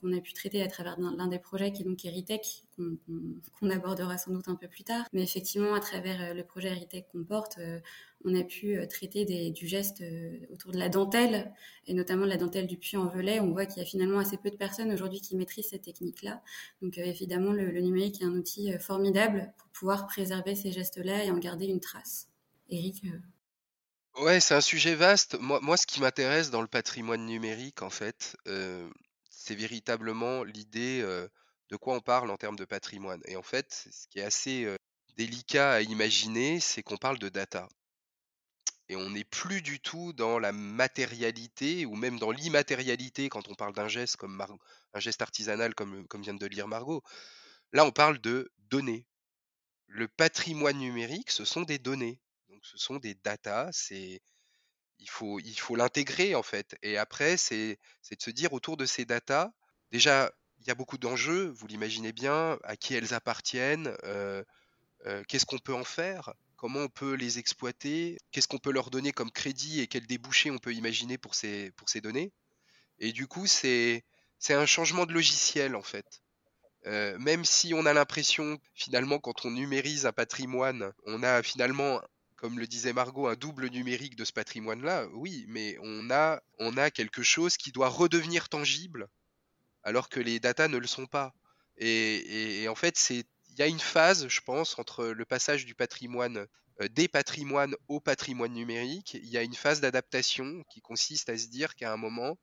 [0.00, 4.18] qu'on a pu traiter à travers l'un des projets qui est donc Eritech, qu'on abordera
[4.18, 5.04] sans doute un peu plus tard.
[5.12, 7.80] Mais effectivement, à travers euh, le projet Eritech qu'on porte, euh,
[8.24, 10.02] on a pu traiter des, du geste
[10.50, 11.52] autour de la dentelle,
[11.86, 13.38] et notamment de la dentelle du puits en velay.
[13.40, 16.42] On voit qu'il y a finalement assez peu de personnes aujourd'hui qui maîtrisent cette technique-là.
[16.82, 21.38] Donc évidemment, le, numérique est un outil formidable pour pouvoir préserver ces gestes-là et en
[21.38, 22.28] garder une trace.
[22.68, 23.04] Eric
[24.16, 25.36] Ouais, c'est un sujet vaste.
[25.38, 28.36] Moi ce qui m'intéresse dans le patrimoine numérique, en fait,
[29.30, 31.04] c'est véritablement l'idée
[31.70, 33.22] de quoi on parle en termes de patrimoine.
[33.26, 34.66] Et en fait, ce qui est assez
[35.16, 37.68] délicat à imaginer, c'est qu'on parle de data.
[38.88, 43.54] Et on n'est plus du tout dans la matérialité ou même dans l'immatérialité quand on
[43.54, 44.40] parle d'un geste comme
[44.94, 47.02] un geste artisanal comme, vient de lire Margot.
[47.72, 49.04] Là, on parle de données.
[49.88, 52.20] Le patrimoine numérique, ce sont des données.
[52.48, 53.68] Donc, ce sont des data.
[53.72, 54.22] C'est
[54.98, 56.76] il faut il faut l'intégrer en fait.
[56.82, 57.78] Et après, c'est
[58.10, 59.52] de se dire autour de ces data.
[59.90, 60.32] Déjà,
[60.68, 61.48] y a beaucoup d'enjeux.
[61.56, 62.58] Vous l'imaginez bien.
[62.64, 64.42] À qui elles appartiennent euh,
[65.06, 68.90] euh, Qu'est-ce qu'on peut en faire Comment on peut les exploiter Qu'est-ce qu'on peut leur
[68.90, 72.32] donner comme crédit et quels débouchés on peut imaginer pour ces données
[72.98, 74.04] Et du coup, c'est
[74.48, 76.22] un changement de logiciel en fait.
[76.86, 82.00] Euh, même si on a l'impression, finalement, quand on numérise un patrimoine, on a finalement,
[82.36, 87.22] comme le disait Margot, un double numérique de ce patrimoine-là, oui, mais on a quelque
[87.22, 89.08] chose qui doit redevenir tangible,
[89.86, 91.32] alors que les datas ne le sont pas.
[91.78, 93.24] Et, en fait, il
[93.56, 96.46] y a une phase, je pense, entre le passage du patrimoine
[96.80, 99.14] euh, des patrimoines au patrimoine numérique.
[99.14, 102.36] Il y a une phase d'adaptation qui consiste à se dire qu'à un moment,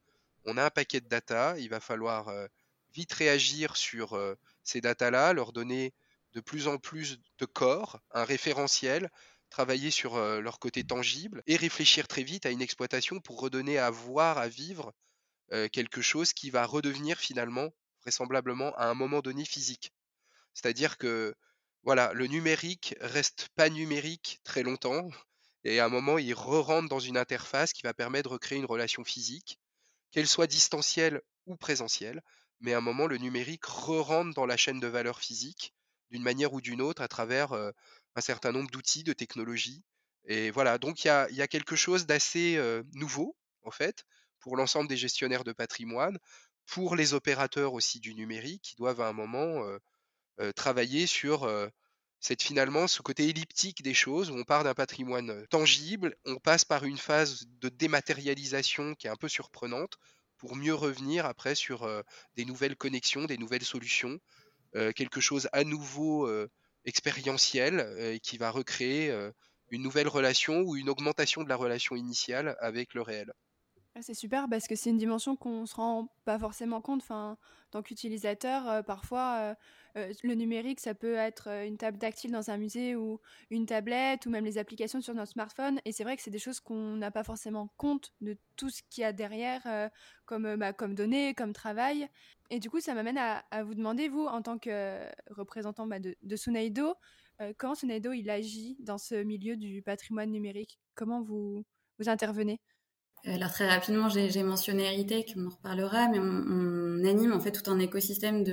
[0.46, 2.48] on a un paquet de data, il va falloir euh,
[2.94, 5.94] vite réagir sur euh, ces datas-là, leur donner
[6.32, 9.12] de plus en plus de corps, un référentiel,
[9.50, 13.92] travailler sur leur côté tangible et réfléchir très vite à une exploitation pour redonner à
[13.92, 14.96] voir, à vivre
[15.72, 17.70] quelque chose qui va redevenir finalement,
[18.02, 19.94] vraisemblablement, à un moment donné physique.
[20.54, 21.36] C'est-à-dire que
[21.84, 25.10] voilà, le numérique reste pas numérique très longtemps,
[25.64, 28.66] et à un moment, il re-rentre dans une interface qui va permettre de recréer une
[28.66, 29.60] relation physique,
[30.12, 32.22] qu'elle soit distancielle ou présentielle,
[32.60, 35.74] mais à un moment, le numérique re-rentre dans la chaîne de valeur physique,
[36.12, 39.84] d'une manière ou d'une autre, à travers un certain nombre d'outils, de technologies.
[40.26, 42.58] Et voilà, donc il y a, quelque chose d'assez
[42.94, 44.06] nouveau, en fait,
[44.44, 46.20] pour l'ensemble des gestionnaires de patrimoine,
[46.66, 49.66] pour les opérateurs aussi du numérique, qui doivent à un moment
[50.56, 51.50] travailler sur
[52.20, 56.66] cette finalement ce côté elliptique des choses où on part d'un patrimoine tangible, on passe
[56.66, 59.98] par une phase de dématérialisation qui est un peu surprenante
[60.38, 61.88] pour mieux revenir après sur
[62.36, 64.20] des nouvelles connexions, des nouvelles solutions,
[64.74, 66.30] quelque chose à nouveau
[66.86, 69.14] expérientiel et qui va recréer
[69.70, 73.34] une nouvelle relation ou une augmentation de la relation initiale avec le réel.
[73.96, 77.02] Ah, c'est super parce que c'est une dimension qu'on se rend pas forcément compte.
[77.04, 77.38] Enfin,
[77.70, 79.56] tant qu'utilisateur, euh, parfois, euh,
[79.98, 83.20] euh, le numérique, ça peut être une table tactile dans un musée ou
[83.52, 85.80] une tablette ou même les applications sur notre smartphone.
[85.86, 88.82] Et c'est vrai que c'est des choses qu'on n'a pas forcément compte de tout ce
[88.90, 89.92] qu'il y a derrière
[90.26, 92.10] comme, bah, comme données, comme travail.
[92.50, 96.36] Et du coup, ça m'amène à, vous demander, vous, en tant que représentant bah, de,
[96.36, 96.96] Sunaido,
[97.58, 100.80] comment Sunaido il agit dans ce milieu du patrimoine numérique?
[100.96, 101.64] Comment vous
[102.08, 102.60] intervenez?
[103.26, 107.70] Alors très rapidement, j'ai mentionné Heritage, on en reparlera, mais on, anime en fait tout
[107.72, 108.44] un écosystème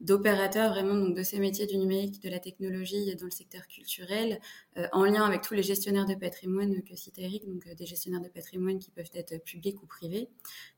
[0.00, 3.66] d'opérateurs vraiment donc de ces métiers du numérique, de la technologie et dans le secteur
[3.66, 4.38] culturel,
[4.76, 7.86] euh, en lien avec tous les gestionnaires de patrimoine que cite Eric, donc euh, des
[7.86, 10.28] gestionnaires de patrimoine qui peuvent être publics ou privés.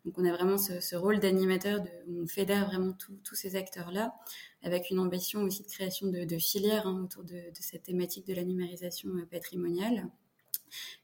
[0.04, 4.14] Donc on a vraiment ce, rôle d'animateur, on fédère vraiment tous ces acteurs là,
[4.62, 8.44] avec une ambition aussi de création de, filières hein, autour de, cette thématique de la
[8.44, 10.08] numérisation euh, patrimoniale.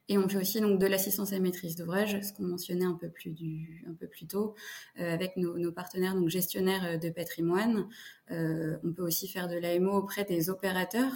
[0.09, 3.09] Et on fait aussi donc de l'assistance à maîtrise d'ouvrage, ce qu'on mentionnait un peu
[3.09, 4.55] plus, tôt,
[5.01, 7.89] euh, avec nos, partenaires donc gestionnaires euh, de patrimoine.
[8.31, 11.13] Euh, on peut aussi faire de l'AMO auprès des opérateurs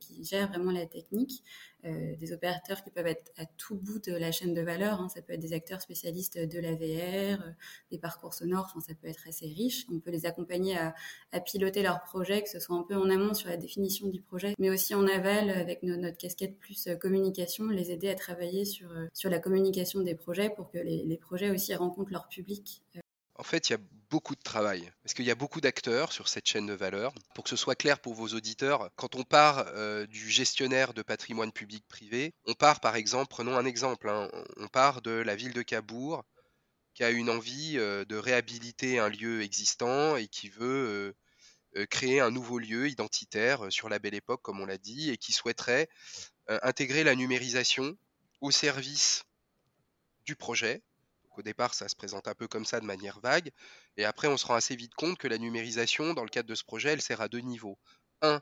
[0.00, 1.42] qui gèrent vraiment la technique,
[1.84, 5.00] euh, des opérateurs qui peuvent être à tout bout de la chaîne de valeur.
[5.00, 5.08] Hein.
[5.08, 7.50] Ça peut être des acteurs spécialistes de la VR, euh,
[7.90, 8.66] des parcours sonores.
[8.70, 9.86] Enfin, ça peut être assez riche.
[9.92, 10.94] On peut les accompagner à,
[11.40, 14.54] piloter leur projet, que ce soit un peu en amont sur la définition du projet,
[14.58, 19.30] mais aussi en aval avec notre casquette plus communication, les aider à travailler sur, sur
[19.30, 22.82] la communication des projets pour que les, les projets aussi rencontrent leur public
[23.40, 23.78] en fait, il y a
[24.10, 27.14] beaucoup de travail, parce qu'il y a beaucoup d'acteurs sur cette chaîne de valeur.
[27.34, 31.02] Pour que ce soit clair pour vos auditeurs, quand on part euh, du gestionnaire de
[31.02, 35.52] patrimoine public-privé, on part par exemple, prenons un exemple, hein, on part de la ville
[35.52, 36.24] de Cabourg,
[36.94, 41.14] qui a une envie euh, de réhabiliter un lieu existant et qui veut
[41.76, 45.16] euh, créer un nouveau lieu identitaire sur la belle époque, comme on l'a dit, et
[45.16, 45.88] qui souhaiterait
[46.48, 47.96] intégrer la numérisation
[48.40, 49.22] au service
[50.24, 50.82] du projet
[51.40, 53.50] au départ, ça se présente un peu comme ça de manière vague.
[54.00, 56.54] Et après, on se rend assez vite compte que la numérisation, dans le cadre de
[56.54, 57.76] ce projet, elle sert à deux niveaux.
[58.22, 58.40] Un,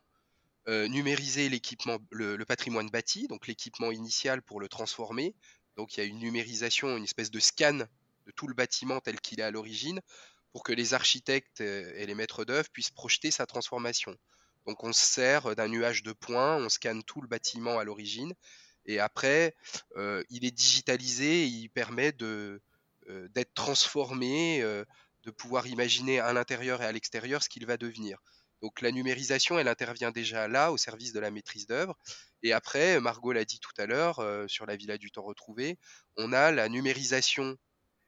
[0.68, 5.34] euh, numériser l'équipement, le, patrimoine bâti, donc l'équipement initial pour le transformer.
[5.76, 7.74] Donc il y a une numérisation, une espèce de scan
[8.26, 10.00] de tout le bâtiment tel qu'il est à l'origine,
[10.52, 14.14] pour que les architectes euh, et les maîtres d'œuvre puissent projeter sa transformation.
[14.64, 18.32] Donc on se sert d'un nuage de points, on scanne tout le bâtiment à l'origine,
[18.86, 19.56] et après,
[19.96, 24.62] euh, il est digitalisé et il permet d'être transformé,
[25.24, 28.18] de pouvoir imaginer à l'intérieur et à l'extérieur ce qu'il va devenir.
[28.62, 31.96] Donc la numérisation, elle intervient déjà là, au service de la maîtrise d'œuvre.
[32.42, 35.78] Et après, Margot l'a dit tout à l'heure, euh, sur la Villa du Temps retrouvé,
[36.16, 37.56] on a la numérisation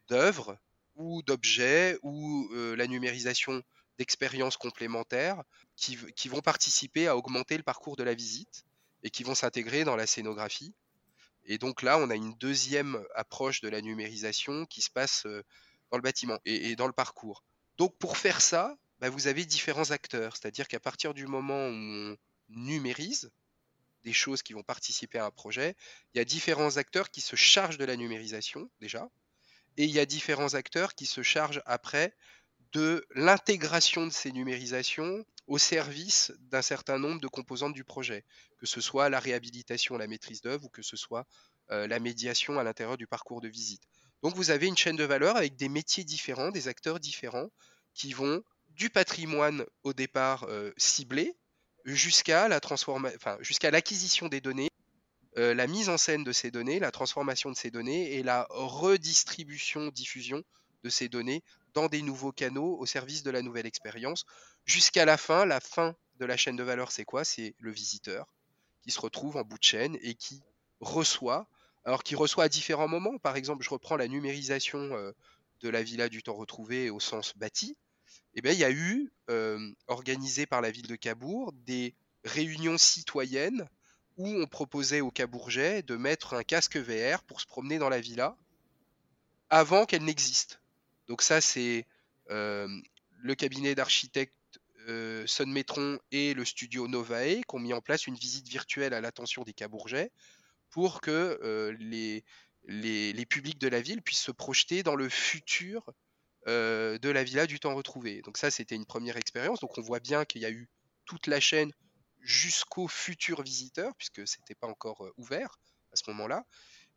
[0.08, 0.58] d'œuvres
[0.96, 3.62] ou d'objets ou la numérisation
[4.00, 5.42] d'expériences complémentaires
[5.76, 8.64] qui, vont participer à augmenter le parcours de la visite
[9.02, 10.74] et qui vont s'intégrer dans la scénographie.
[11.44, 15.26] Et donc là, on a une deuxième approche de la numérisation qui se passe
[15.90, 17.44] dans le bâtiment et, dans le parcours.
[17.78, 21.72] Donc pour faire ça, bah, vous avez différents acteurs, c'est-à-dire qu'à partir du moment où
[21.72, 22.16] on
[22.48, 23.30] numérise
[24.04, 25.76] des choses qui vont participer à un projet,
[26.14, 29.08] il y a différents acteurs qui se chargent de la numérisation déjà,
[29.76, 32.14] et il y a différents acteurs qui se chargent après
[32.72, 38.24] de l'intégration de ces numérisations au service d'un certain nombre de composantes du projet,
[38.58, 41.26] que ce soit la réhabilitation, la maîtrise d'œuvre ou que ce soit
[41.70, 43.82] euh, la médiation à l'intérieur du parcours de visite.
[44.22, 47.48] Donc vous avez une chaîne de valeur avec des métiers différents, des acteurs différents
[47.94, 51.36] qui vont du patrimoine au départ euh, ciblé
[51.84, 52.60] jusqu'à la
[53.40, 54.70] jusqu'à l'acquisition des données,
[55.38, 58.46] euh, la mise en scène de ces données, la transformation de ces données et la
[58.50, 60.42] redistribution, diffusion
[60.82, 61.42] de ces données
[61.74, 64.24] dans des nouveaux canaux au service de la nouvelle expérience,
[64.64, 65.46] jusqu'à la fin.
[65.46, 67.24] La fin de la chaîne de valeur, c'est quoi?
[67.24, 68.26] C'est le visiteur
[68.82, 70.42] qui se retrouve en bout de chaîne et qui
[70.80, 71.46] reçoit,
[71.84, 73.18] alors qui reçoit à différents moments.
[73.18, 75.12] Par exemple, je reprends la numérisation euh,
[75.60, 77.76] de la villa du temps retrouvé au sens bâti.
[78.34, 82.78] Eh bien, il y a eu, euh, organisé par la ville de Cabourg, des réunions
[82.78, 83.68] citoyennes
[84.16, 88.00] où on proposait aux Cabourgeais de mettre un casque VR pour se promener dans la
[88.00, 88.36] villa
[89.48, 90.60] avant qu'elle n'existe.
[91.08, 91.86] Donc ça, c'est
[92.30, 92.68] euh,
[93.18, 94.34] le cabinet d'architectes
[94.88, 98.94] euh, Sun Metron et le studio Novae qui ont mis en place une visite virtuelle
[98.94, 100.10] à l'attention des Cabourgeais
[100.70, 102.24] pour que euh, les,
[102.64, 105.92] les, publics de la ville puissent se projeter dans le futur
[106.46, 108.22] de la villa du temps retrouvé.
[108.22, 109.60] Donc ça, c'était une première expérience.
[109.60, 110.68] Donc on voit bien qu'il y a eu
[111.04, 111.70] toute la chaîne
[112.20, 115.60] jusqu'aux futurs visiteurs, puisque ce n'était pas encore ouvert
[115.92, 116.46] à ce moment-là.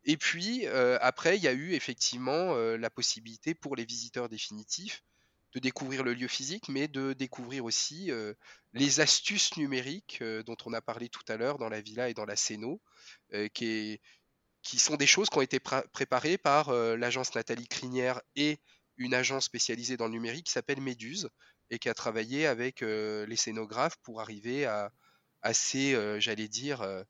[0.04, 5.04] Et puis après, il y a eu effectivement la possibilité pour les visiteurs définitifs
[5.54, 8.10] de découvrir le lieu physique, mais de découvrir aussi
[8.72, 12.24] les astuces numériques dont on a parlé tout à l'heure dans la villa et dans
[12.24, 12.80] la Céno,
[13.52, 14.00] qui,
[14.62, 18.58] qui, sont des choses qui ont été préparées par l'agence Nathalie Crinière et
[18.96, 21.28] une agence spécialisée dans le numérique qui s'appelle Méduse
[21.70, 24.92] et qui a travaillé avec les scénographes pour arriver à,
[25.42, 27.04] assez, j'allais dire,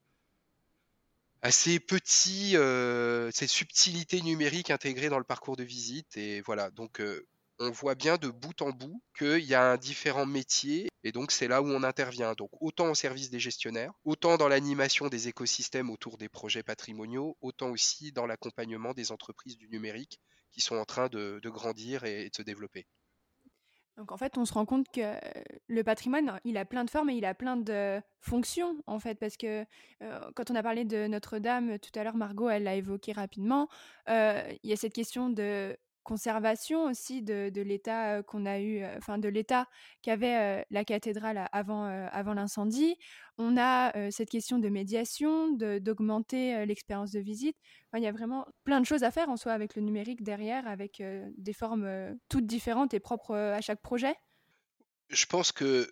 [1.45, 6.17] assez petit, euh, cette subtilité numérique intégrée dans le parcours de visite.
[6.17, 7.27] Et voilà, donc euh,
[7.59, 11.31] on voit bien de bout en bout qu'il y a un différent métier et donc
[11.31, 12.33] c'est là où on intervient.
[12.35, 17.37] Donc autant au service des gestionnaires, autant dans l'animation des écosystèmes autour des projets patrimoniaux,
[17.41, 22.31] autant aussi dans l'accompagnement des entreprises du numérique qui sont en train de, grandir et
[22.31, 22.87] de se développer.
[23.97, 25.15] Donc en fait, on se rend compte que
[25.69, 29.17] le patrimoine, il a plein de formes et il a plein de fonctions en fait,
[29.21, 29.65] parce que
[30.35, 33.69] quand on a parlé de Notre-Dame tout à l'heure, Margot, elle l'a évoqué rapidement,
[34.09, 39.29] il y a cette question de conservation aussi de, l'état qu'on a eu, enfin de
[39.29, 39.67] l'état
[40.03, 42.97] qu'avait la cathédrale avant, avant l'incendie.
[43.39, 47.57] On a cette question de médiation, d'augmenter l'expérience de visite.
[47.95, 50.69] il y a vraiment plein de choses à faire en soi avec le numérique derrière,
[50.69, 51.03] avec
[51.37, 54.15] des formes toutes différentes et propres à chaque projet.
[55.09, 55.91] Je pense que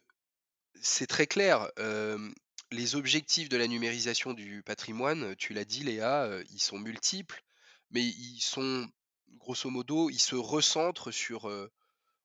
[0.81, 1.69] c'est très clair.
[2.71, 7.43] les objectifs de la numérisation du patrimoine, tu l'as dit Léa, ils sont multiples,
[7.91, 8.89] mais ils sont
[9.43, 11.47] grosso modo, il se recentre sur,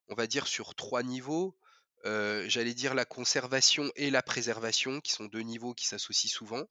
[0.07, 1.57] on va dire, sur trois niveaux.
[2.03, 6.63] J'allais dire la conservation et la préservation, qui sont deux niveaux qui s'associent souvent.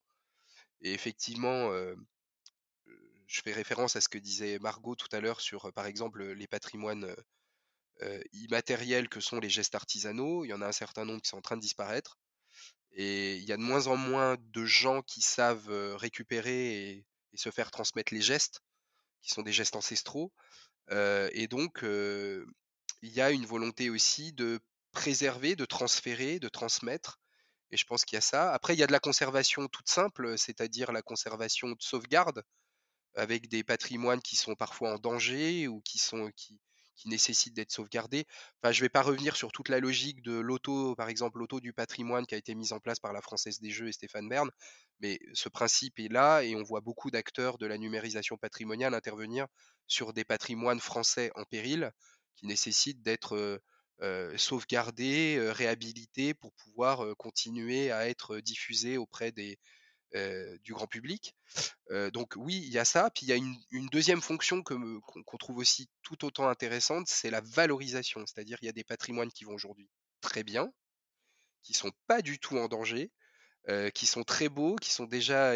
[0.80, 1.70] Et effectivement,
[3.26, 6.46] je fais référence à ce que disait Margot tout à l'heure sur, par exemple, les
[6.46, 7.14] patrimoines
[8.32, 10.44] immatériels que sont les gestes artisanaux.
[10.44, 12.18] Il y en a un certain nombre qui sont en train de disparaître.
[12.92, 17.50] Et il y a de moins en moins de gens qui savent récupérer et se
[17.50, 18.62] faire transmettre les gestes
[19.26, 20.32] qui sont des gestes ancestraux.
[20.90, 24.60] et donc, il y a une volonté aussi de
[24.92, 27.20] préserver, de transférer, de transmettre.
[27.72, 28.52] Et je pense qu'il y a ça.
[28.52, 32.42] Après, il y a de la conservation toute simple, c'est-à-dire la conservation de sauvegarde,
[33.14, 36.60] avec des patrimoines qui sont parfois en danger ou qui sont qui,
[36.96, 38.24] qui nécessitent d'être sauvegardés.
[38.62, 41.60] Enfin, je ne vais pas revenir sur toute la logique de l'auto, par exemple l'auto
[41.60, 44.28] du patrimoine qui a été mise en place par la Française des Jeux et Stéphane
[44.28, 44.50] Bern,
[45.00, 49.46] mais ce principe est là et on voit beaucoup d'acteurs de la numérisation patrimoniale intervenir
[49.86, 51.92] sur des patrimoines français en péril
[52.36, 53.58] qui nécessitent d'être euh,
[54.02, 59.58] euh, sauvegardés, euh, réhabilités pour pouvoir continuer à être diffusés auprès des,
[60.16, 61.34] euh, du grand public.
[61.90, 63.10] Euh, donc oui, il y a ça.
[63.10, 67.42] Puis il y a une, deuxième fonction qu'on trouve aussi tout autant intéressante, c'est la
[67.42, 68.24] valorisation.
[68.26, 69.88] C'est-à-dire il y a des patrimoines qui vont aujourd'hui
[70.22, 70.72] très bien,
[71.62, 73.10] qui sont pas du tout en danger,
[73.68, 75.54] euh, qui sont très beaux, qui sont déjà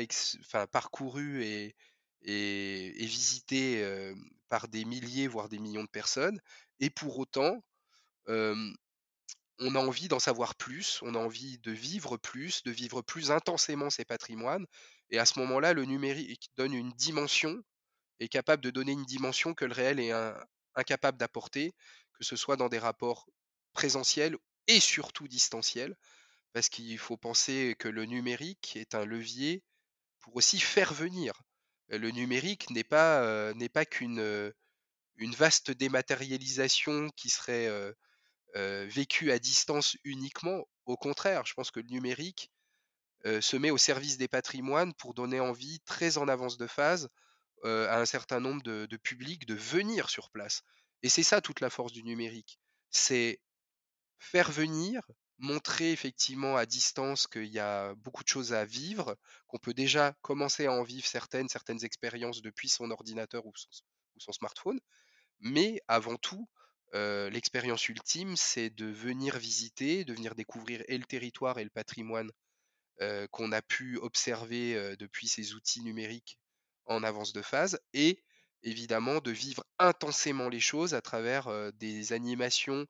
[0.71, 1.75] parcourus et,
[2.23, 3.83] visités
[4.51, 6.41] par des milliers, voire des millions de personnes.
[6.81, 7.65] Et pour autant,
[9.61, 13.31] on a envie d'en savoir plus, on a envie de vivre plus, de vivre plus
[13.31, 14.67] intensément ses patrimoines.
[15.11, 17.63] Et à ce moment-là, le numérique donne une dimension,
[18.21, 20.13] est capable de donner une dimension que le réel est
[20.75, 21.75] incapable d'apporter,
[22.15, 23.27] que ce soit dans des rapports
[23.75, 24.37] présentiels
[24.67, 25.95] et surtout distanciels,
[26.55, 29.63] parce qu'il faut penser que le numérique est un levier
[30.21, 31.43] pour aussi faire venir.
[31.89, 33.55] Le numérique n'est pas, euh,
[33.91, 34.53] qu'une
[35.17, 37.69] une vaste dématérialisation qui serait
[38.55, 40.65] vécue à distance uniquement.
[40.87, 42.51] Au contraire, je pense que le numérique
[43.25, 47.09] se met au service des patrimoines pour donner envie, très en avance de phase,
[47.65, 50.63] à un certain nombre de publics de venir sur place.
[51.03, 52.59] Et c'est ça toute la force du numérique.
[52.91, 53.41] C'est
[54.19, 55.03] faire venir,
[55.39, 60.15] montrer effectivement à distance qu'il y a beaucoup de choses à vivre, qu'on peut déjà
[60.21, 63.53] commencer à en vivre certaines, certaines expériences depuis son ordinateur ou
[64.19, 64.79] son, smartphone.
[65.41, 66.47] Mais avant tout,
[66.93, 72.31] l'expérience ultime, c'est de venir visiter, de venir découvrir et le territoire et le patrimoine
[73.31, 76.39] qu'on a pu observer depuis ces outils numériques
[76.85, 78.23] en avance de phase, et
[78.63, 82.87] évidemment de vivre intensément les choses à travers des animations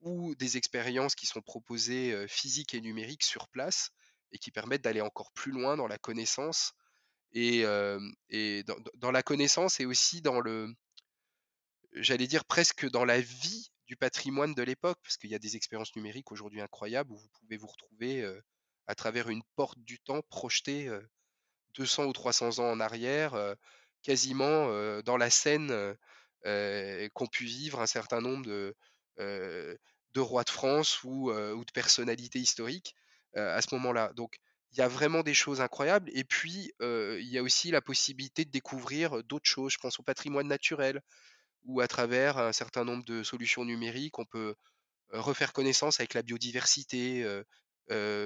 [0.00, 3.90] ou des expériences qui sont proposées physiques et numériques sur place
[4.32, 6.72] et qui permettent d'aller encore plus loin dans la connaissance
[7.32, 10.74] et, dans, la connaissance et aussi dans le,
[11.94, 15.56] j'allais dire presque dans la vie du patrimoine de l'époque, parce qu'il y a des
[15.56, 18.24] expériences numériques aujourd'hui incroyables où vous pouvez vous retrouver
[18.86, 20.90] à travers une porte du temps projetée
[21.74, 23.36] 200 ou 300 ans en arrière,
[24.02, 24.66] quasiment
[25.02, 25.96] dans la scène
[26.44, 32.94] qu'ont pu vivre un certain nombre de, rois de France ou, ou de personnalités historiques
[33.34, 34.12] à ce moment-là.
[34.14, 34.38] Donc
[34.72, 36.10] il y a vraiment des choses incroyables.
[36.14, 39.72] Et puis, il y a aussi la possibilité de découvrir d'autres choses.
[39.72, 41.02] Je pense au patrimoine naturel,
[41.64, 44.54] où à travers un certain nombre de solutions numériques, on peut
[45.10, 47.24] refaire connaissance avec la biodiversité,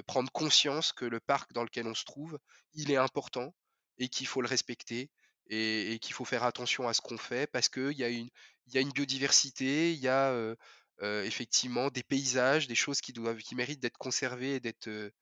[0.07, 2.39] prendre conscience que le parc dans lequel on se trouve,
[2.74, 3.55] il est important
[3.99, 5.11] et qu'il faut le respecter
[5.49, 9.93] et, qu'il faut faire attention à ce qu'on fait parce qu'il y, a une, biodiversité,
[9.93, 10.55] il y a
[11.01, 15.12] effectivement des paysages, des choses qui, qui méritent d'être conservées et d'être,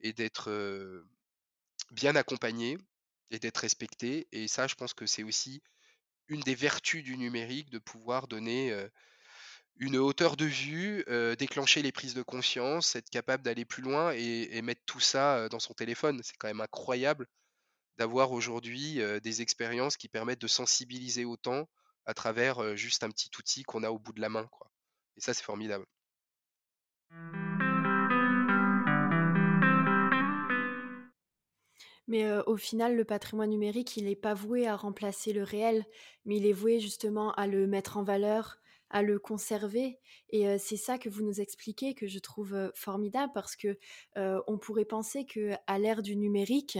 [0.00, 1.04] et d'être
[1.90, 2.78] bien accompagnées
[3.30, 4.28] et d'être respectées.
[4.32, 5.62] Et ça, je pense que c'est aussi
[6.28, 8.74] une des vertus du numérique de pouvoir donner
[9.76, 11.04] une hauteur de vue,
[11.38, 15.60] déclencher les prises de conscience, être capable d'aller plus loin et, mettre tout ça dans
[15.60, 16.20] son téléphone.
[16.22, 17.26] C'est quand même incroyable
[17.98, 21.68] d'avoir aujourd'hui des expériences qui permettent de sensibiliser autant
[22.06, 24.46] à travers juste un petit outil qu'on a au bout de la main.
[24.46, 24.70] Quoi.
[25.16, 25.86] Et ça, c'est formidable.
[32.06, 35.84] Mais au final, le patrimoine numérique, il n'est pas voué à remplacer le réel,
[36.24, 38.58] mais il est voué justement à le mettre en valeur,
[38.90, 39.98] à le conserver.
[40.30, 43.78] Et c'est ça que vous nous expliquez que je trouve formidable parce que
[44.16, 46.78] on pourrait penser que à l'ère du numérique,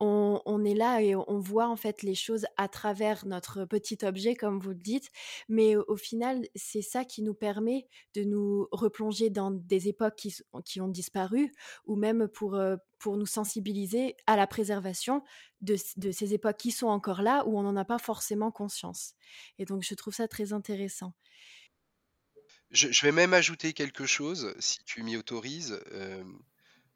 [0.00, 4.34] on, est là et on voit en fait les choses à travers notre petit objet,
[4.34, 5.10] comme vous le dites.
[5.48, 10.16] Mais au, final, c'est ça qui nous permet de nous replonger dans des époques
[10.64, 11.52] qui, ont disparu
[11.84, 12.58] ou même pour,
[12.98, 15.22] pour nous sensibiliser à la préservation
[15.60, 19.14] de, de, ces époques qui sont encore là où on n'en a pas forcément conscience.
[19.58, 21.12] Et donc, je trouve ça très intéressant.
[22.70, 25.78] Je, vais même ajouter quelque chose, si tu m'y autorises.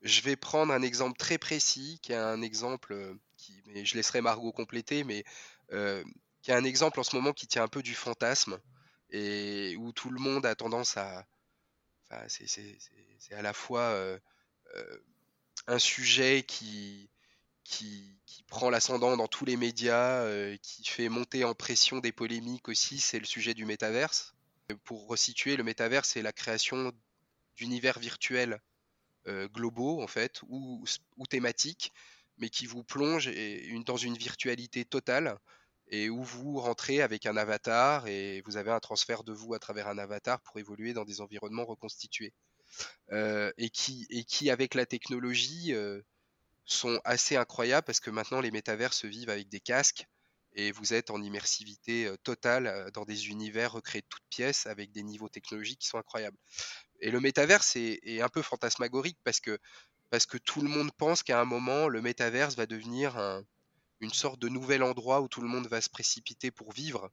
[0.04, 4.20] Je vais prendre un exemple très précis, qui est un exemple euh, qui, je laisserai
[4.20, 5.24] Margot compléter, mais
[5.72, 6.04] euh,
[6.42, 8.60] qui est un exemple en ce moment qui tient un peu du fantasme
[9.08, 11.26] et où tout le monde a tendance à,
[12.28, 14.18] c'est à la fois euh,
[15.66, 17.08] un sujet qui,
[17.64, 20.28] qui, prend l'ascendant dans tous les médias,
[20.58, 24.34] qui fait monter en pression des polémiques aussi, c'est le sujet du métaverse.
[24.84, 26.92] Pour resituer, le métaverse, c'est la création
[27.56, 28.60] d'univers virtuels
[29.26, 30.84] globaux en fait ou,
[31.28, 31.92] thématiques,
[32.38, 33.30] mais qui vous plongent
[33.86, 35.38] dans une virtualité totale
[35.88, 39.58] et où vous rentrez avec un avatar et vous avez un transfert de vous à
[39.58, 42.32] travers un avatar pour évoluer dans des environnements reconstitués.
[43.12, 46.00] Euh, et, qui, et qui, avec la technologie, euh,
[46.64, 50.06] sont assez incroyables parce que maintenant les métavers se vivent avec des casques
[50.56, 55.02] et vous êtes en immersivité totale dans des univers recréés de toutes pièces avec des
[55.02, 56.38] niveaux technologiques qui sont incroyables.
[57.04, 59.58] Et le métaverse est, un peu fantasmagorique parce que,
[60.38, 63.18] tout le monde pense qu'à un moment, le métaverse va devenir
[64.00, 67.10] une sorte de nouvel endroit où tout le monde va se précipiter pour vivre.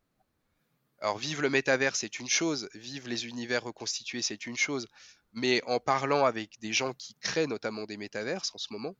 [1.00, 4.88] Alors vivre le métaverse, c'est une chose, vivre les univers reconstitués, c'est une chose,
[5.34, 8.96] mais en parlant avec des gens qui créent notamment des métaverses en ce moment,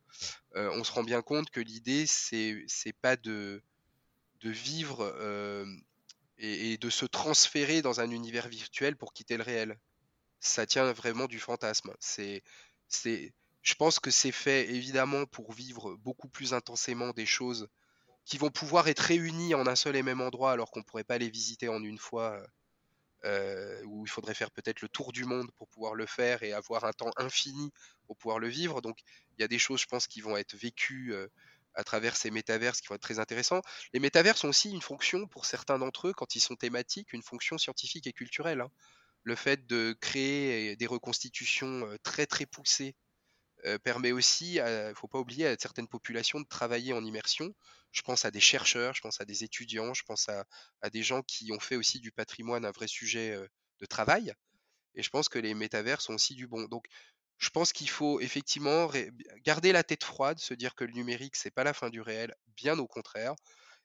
[0.58, 2.66] euh, on se rend bien compte que l'idée, c'est,
[3.02, 3.64] pas de,
[4.42, 5.66] de vivre euh,
[6.38, 9.80] et, de se transférer dans un univers virtuel pour quitter le réel
[10.42, 11.94] ça tient vraiment du fantasme.
[12.00, 12.44] C'est,
[12.90, 17.70] c'est, je pense que c'est fait évidemment pour vivre beaucoup plus intensément des choses
[18.26, 21.04] qui vont pouvoir être réunies en un seul et même endroit alors qu'on ne pourrait
[21.04, 22.44] pas les visiter en une fois,
[23.24, 26.54] euh, où il faudrait faire peut-être le tour du monde pour pouvoir le faire et
[26.54, 27.72] avoir un temps infini
[28.08, 28.82] pour pouvoir le vivre.
[28.82, 29.00] Donc
[29.38, 31.28] il y a des choses, je pense, qui vont être vécues euh,
[31.76, 33.62] à travers ces métaverses qui vont être très intéressants.
[33.94, 37.24] Les métaverses ont aussi une fonction, pour certains d'entre eux, quand ils sont thématiques, une
[37.24, 38.62] fonction scientifique et culturelle.
[38.62, 38.72] Hein.
[39.24, 42.96] Le fait de créer des reconstitutions très très poussées
[43.84, 47.54] permet aussi, il ne faut pas oublier, à certaines populations de travailler en immersion.
[47.92, 50.46] Je pense à des chercheurs, je pense à des étudiants, je pense à,
[50.82, 53.38] à des gens qui ont fait aussi du patrimoine un vrai sujet
[53.80, 54.34] de travail.
[54.96, 56.64] Et je pense que les métavers sont aussi du bon.
[56.66, 56.86] Donc,
[57.38, 58.90] je pense qu'il faut effectivement
[59.44, 62.36] garder la tête froide, se dire que le numérique, c'est pas la fin du réel,
[62.56, 63.34] bien au contraire.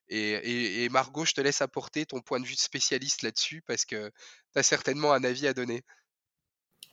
[0.09, 4.09] Et, Margot, je te laisse apporter ton point de vue de spécialiste là-dessus parce que
[4.53, 5.83] tu as certainement un avis à donner.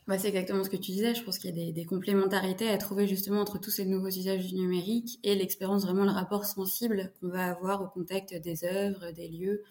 [0.08, 1.16] Bah, c'est exactement ce que tu disais.
[1.16, 4.46] Je pense qu'il y a des, complémentarités à trouver justement entre tous ces nouveaux usages
[4.48, 9.12] du numérique et l'expérience, vraiment le rapport sensible qu'on va avoir au contact des œuvres,
[9.12, 9.64] des lieux.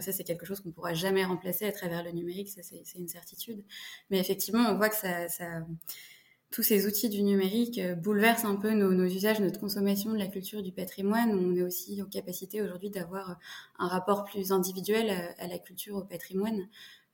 [0.00, 2.98] Ça, c'est quelque chose qu'on ne pourra jamais remplacer à travers le numérique, ça, c'est
[2.98, 3.62] une certitude.
[4.08, 5.28] Mais effectivement, on voit que ça,
[6.52, 10.26] tous ces outils du numérique euh, bouleversent un peu nos, usages, notre consommation de la
[10.26, 11.30] culture, du patrimoine.
[11.30, 13.38] On est aussi en capacité aujourd'hui d'avoir
[13.78, 16.68] un rapport plus individuel à, la culture, au patrimoine.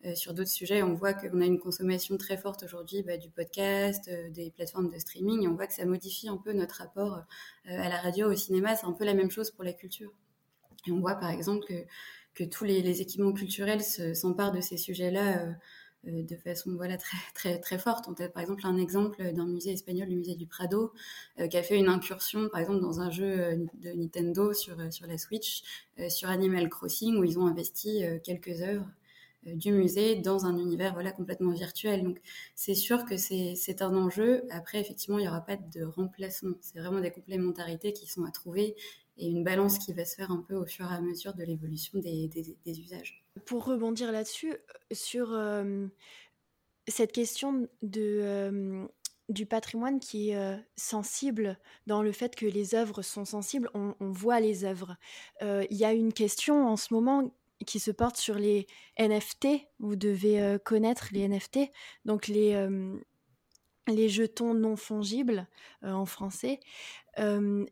[0.04, 3.30] Euh, sur d'autres sujets, on voit qu'on a une consommation très forte aujourd'hui bah, du
[3.30, 7.24] podcast, euh, des plateformes de streaming, on voit que ça modifie un peu notre rapport
[7.64, 8.76] à la radio, au cinéma.
[8.76, 10.12] C'est un peu la même chose pour la culture.
[10.86, 11.66] Et on voit par exemple
[12.38, 15.52] que tous les, équipements culturels s'emparent de ces sujets-là euh, euh,
[16.04, 18.06] de façon voilà très très très forte.
[18.08, 20.92] On a par exemple un exemple d'un musée espagnol, le musée du Prado,
[21.40, 25.06] euh, qui a fait une incursion par exemple dans un jeu de Nintendo sur sur
[25.06, 25.62] la Switch,
[26.08, 28.86] sur Animal Crossing, où ils ont investi quelques œuvres
[29.44, 32.02] du musée dans un univers voilà complètement virtuel.
[32.04, 32.20] Donc
[32.54, 34.44] c'est sûr que c'est un enjeu.
[34.50, 36.56] Après effectivement il n'y aura pas de remplacement.
[36.60, 38.76] C'est vraiment des complémentarités qui sont à trouver
[39.18, 41.42] et une balance qui va se faire un peu au fur et à mesure de
[41.42, 42.30] l'évolution des,
[42.66, 43.24] usages.
[43.46, 44.56] Pour rebondir là-dessus, euh,
[44.92, 45.86] sur euh,
[46.86, 48.86] cette question de, euh,
[49.28, 54.40] du patrimoine qui est sensible dans le fait que les œuvres sont sensibles, on, voit
[54.40, 54.96] les œuvres.
[55.42, 57.30] Il y a une question en ce moment
[57.66, 58.66] qui se porte sur les
[58.98, 59.48] NFT.
[59.80, 61.70] Vous devez connaître les NFT,
[62.06, 62.54] donc les
[63.86, 65.46] les jetons non fongibles
[65.82, 66.60] en français.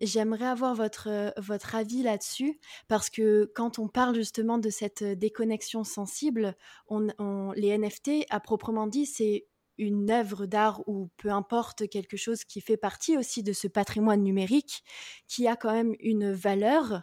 [0.00, 5.84] J'aimerais avoir votre, votre avis là-dessus parce que quand on parle justement de cette déconnexion
[5.84, 6.56] sensible,
[6.88, 9.46] on, les NFT, à proprement dit, c'est
[9.78, 14.22] une œuvre d'art ou peu importe quelque chose qui fait partie aussi de ce patrimoine
[14.22, 14.82] numérique
[15.28, 17.02] qui a quand même une valeur,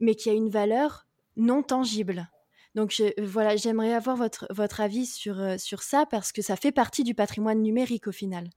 [0.00, 1.06] mais qui a une valeur
[1.36, 2.30] non tangible.
[2.74, 7.04] Donc voilà, j'aimerais avoir votre, votre avis sur, sur ça parce que ça fait partie
[7.04, 8.48] du patrimoine numérique au final.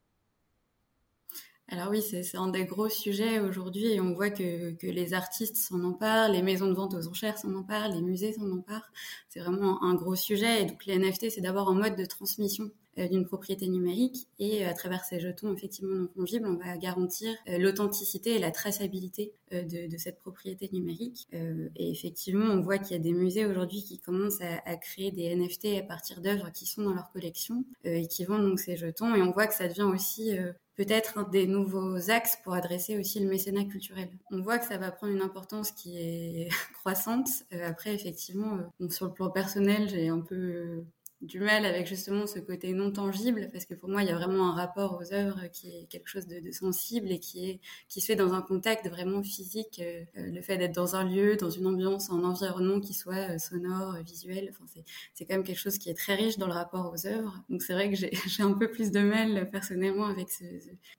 [1.69, 5.57] Alors oui, c'est un des gros sujets aujourd'hui et on voit que, que les artistes
[5.57, 8.89] s'en emparent, les maisons de vente aux enchères s'en emparent, les musées s'en emparent.
[9.27, 12.71] C'est vraiment un gros sujet et donc les NFT, c'est d'abord un mode de transmission
[13.05, 17.31] d'une propriété numérique et euh, à travers ces jetons effectivement non fongibles, on va garantir
[17.47, 21.25] euh, l'authenticité et la traçabilité de, cette propriété numérique.
[21.31, 25.33] Et effectivement, on voit qu'il y a des musées aujourd'hui qui commencent à, créer des
[25.33, 29.15] NFT à partir d'œuvres qui sont dans leur collection et qui vendent donc ces jetons.
[29.15, 30.31] Et on voit que ça devient aussi
[30.75, 34.09] peut-être des nouveaux axes pour adresser aussi le mécénat culturel.
[34.31, 37.29] On voit que ça va prendre une importance qui est croissante.
[37.63, 40.83] après, effectivement, sur le plan personnel, j'ai un peu
[41.21, 44.15] du mal avec justement ce côté non tangible parce que pour moi il y a
[44.15, 47.59] vraiment un rapport aux œuvres qui est quelque chose de, sensible et qui est
[47.89, 51.03] qui se fait dans un contact vraiment physique euh, euh, le fait d'être dans un
[51.03, 54.49] lieu dans une ambiance un environnement qui soit euh, sonore visuel.
[54.51, 54.83] Enfin c'est
[55.15, 57.43] c'est quand même quelque chose qui est très riche dans le rapport aux œuvres.
[57.49, 60.43] Donc c'est vrai que j'ai un peu plus de mal personnellement avec ce,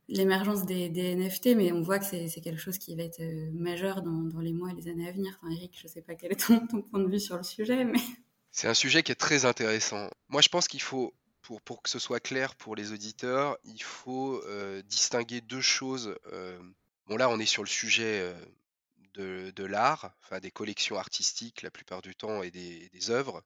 [0.08, 4.40] l'émergence des, NFT mais on voit que c'est quelque chose qui va être majeur dans,
[4.40, 5.38] les mois et les années à venir.
[5.40, 7.98] Enfin Eric je sais pas quel est ton point de vue sur le sujet mais
[8.58, 10.10] c'est un sujet qui est très intéressant.
[10.26, 11.14] Moi, je pense qu'il faut,
[11.64, 16.18] pour, que ce soit clair pour les auditeurs, il faut euh, distinguer deux choses.
[16.32, 16.58] Euh,
[17.06, 18.34] bon, là, on est sur le sujet euh,
[19.14, 23.44] de, de l'art, enfin des collections artistiques la plupart du temps et des, des œuvres.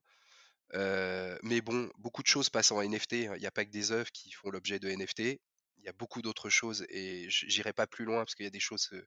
[1.42, 3.12] mais bon, beaucoup de choses passent en NFT.
[3.12, 5.20] Il n'y a pas que des œuvres qui font l'objet de NFT.
[5.20, 8.50] Il y a beaucoup d'autres choses et j'irai pas plus loin parce qu'il y a
[8.58, 9.06] des choses que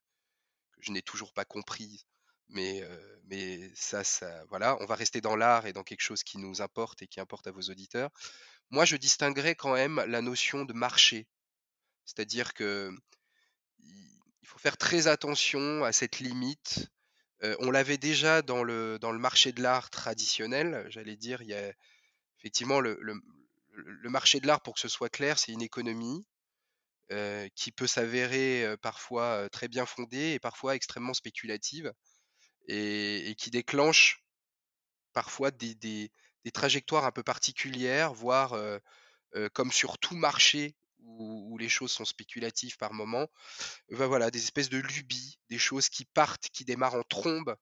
[0.81, 2.05] je n'ai toujours pas comprises
[2.49, 2.83] mais,
[3.25, 4.03] mais ça,
[4.49, 7.19] voilà, on va rester dans l'art et dans quelque chose qui nous importe et qui
[7.19, 8.11] importe à vos auditeurs.
[8.69, 11.27] Moi, je distinguerais quand même la notion de marché.
[12.05, 12.91] C'est-à-dire que
[13.79, 16.89] il faut faire très attention à cette limite.
[17.59, 21.53] on l'avait déjà dans le, dans le marché de l'art traditionnel, j'allais dire, il y
[21.53, 21.73] a
[22.39, 26.25] effectivement le, le marché de l'art, pour que ce soit clair, c'est une économie
[27.55, 31.93] qui peut s'avérer parfois très bien fondée et parfois extrêmement spéculative
[32.67, 34.23] et, qui déclenche
[35.13, 36.11] parfois des, des,
[36.53, 38.55] trajectoires un peu particulières, voire
[39.53, 43.27] comme sur tout marché où, les choses sont spéculatives par moment,
[43.89, 47.55] ben voilà, des espèces de lubies, des choses qui partent, qui démarrent en trombe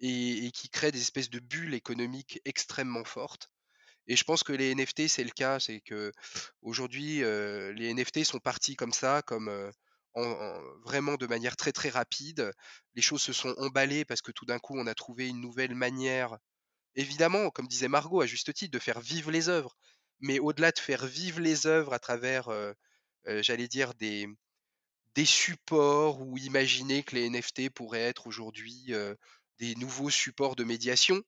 [0.00, 3.50] et, qui créent des espèces de bulles économiques extrêmement fortes.
[4.06, 6.12] Et je pense que les NFT, c'est le cas, c'est que
[6.62, 9.72] aujourd'hui, les NFT sont partis comme ça, comme
[10.84, 12.52] vraiment de manière très très rapide.
[12.94, 15.74] Les choses se sont emballées parce que tout d'un coup, on a trouvé une nouvelle
[15.74, 16.38] manière,
[16.94, 19.76] évidemment, comme disait Margot à juste titre, de faire vivre les œuvres.
[20.20, 22.50] Mais au-delà de faire vivre les œuvres à travers,
[23.26, 24.26] j'allais dire, des,
[25.14, 28.92] des supports ou imaginer que les NFT pourraient être aujourd'hui
[29.58, 31.22] des nouveaux supports de médiation,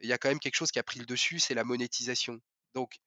[0.00, 2.38] il y a quand même quelque chose qui a pris le dessus, c'est la monétisation.
[2.74, 2.98] Donc,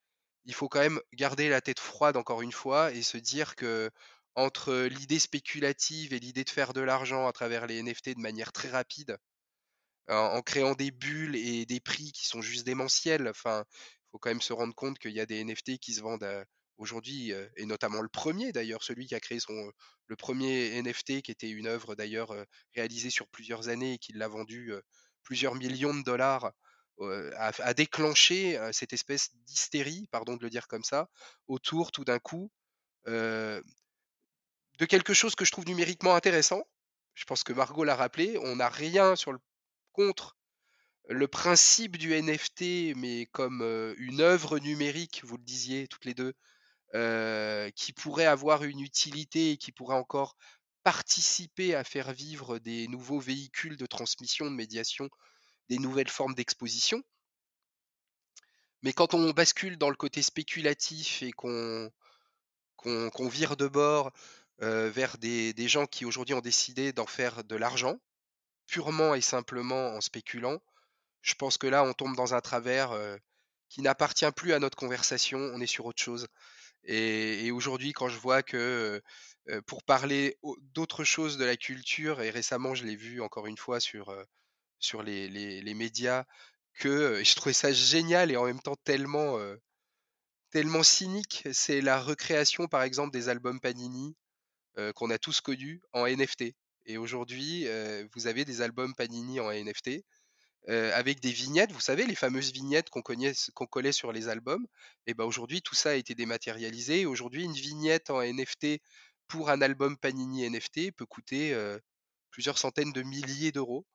[0.46, 3.92] il faut quand même garder la tête froide encore une fois et se dire que
[4.38, 8.52] entre l'idée spéculative et l'idée de faire de l'argent à travers les NFT de manière
[8.54, 9.18] très rapide,
[10.08, 13.28] en, créant des bulles et des prix qui sont juste démentiels.
[13.28, 16.02] Enfin, il faut quand même se rendre compte qu'il y a des NFT qui se
[16.02, 16.46] vendent
[16.78, 19.72] aujourd'hui, et notamment le premier d'ailleurs, celui qui a créé son,
[20.06, 22.32] le premier NFT, qui était une œuvre d'ailleurs
[22.76, 24.72] réalisée sur plusieurs années et qui l'a vendu
[25.24, 26.52] plusieurs millions de dollars,
[27.02, 31.10] a, déclenché cette espèce d'hystérie, pardon de le dire comme ça,
[31.48, 32.52] autour tout d'un coup
[34.78, 36.64] de quelque chose que je trouve numériquement intéressant.
[37.16, 39.16] Je pense que Margot l'a rappelé, on n'a rien
[39.92, 40.38] contre
[41.10, 43.62] le principe du NFT, mais comme
[43.98, 46.34] une œuvre numérique, vous le disiez toutes les deux,
[47.72, 50.36] qui pourrait avoir une utilité et qui pourrait encore
[50.84, 55.10] participer à faire vivre des nouveaux véhicules de transmission, de médiation,
[55.70, 57.02] des nouvelles formes d'exposition.
[58.84, 61.90] Mais quand on bascule dans le côté spéculatif et qu'on
[63.28, 64.12] vire de bord
[64.60, 68.00] vers des, gens qui aujourd'hui ont décidé d'en faire de l'argent,
[68.66, 70.60] purement et simplement en spéculant,
[71.22, 72.98] je pense que là, on tombe dans un travers
[73.70, 76.28] qui n'appartient plus à notre conversation, on est sur autre chose.
[76.84, 79.02] Et, aujourd'hui, quand je vois que
[79.66, 80.38] pour parler
[80.74, 84.14] d'autres choses de la culture, et récemment, je l'ai vu encore une fois sur,
[84.80, 86.26] sur les, les, médias,
[86.80, 89.38] que je trouvais ça génial et en même temps tellement,
[90.52, 94.16] tellement cynique, c'est la recréation, par exemple, des albums Panini
[94.96, 96.56] qu'on a tous connus en NFT.
[96.86, 97.66] Et aujourd'hui,
[98.14, 100.06] vous avez des albums Panini en NFT
[100.68, 104.68] avec des vignettes, vous savez, les fameuses vignettes qu'on collait sur les albums.
[105.06, 107.06] Et ben aujourd'hui, tout ça a été dématérialisé.
[107.06, 108.82] Aujourd'hui, une vignette en NFT
[109.28, 111.58] pour un album Panini NFT peut coûter
[112.30, 113.86] plusieurs centaines de milliers d'euros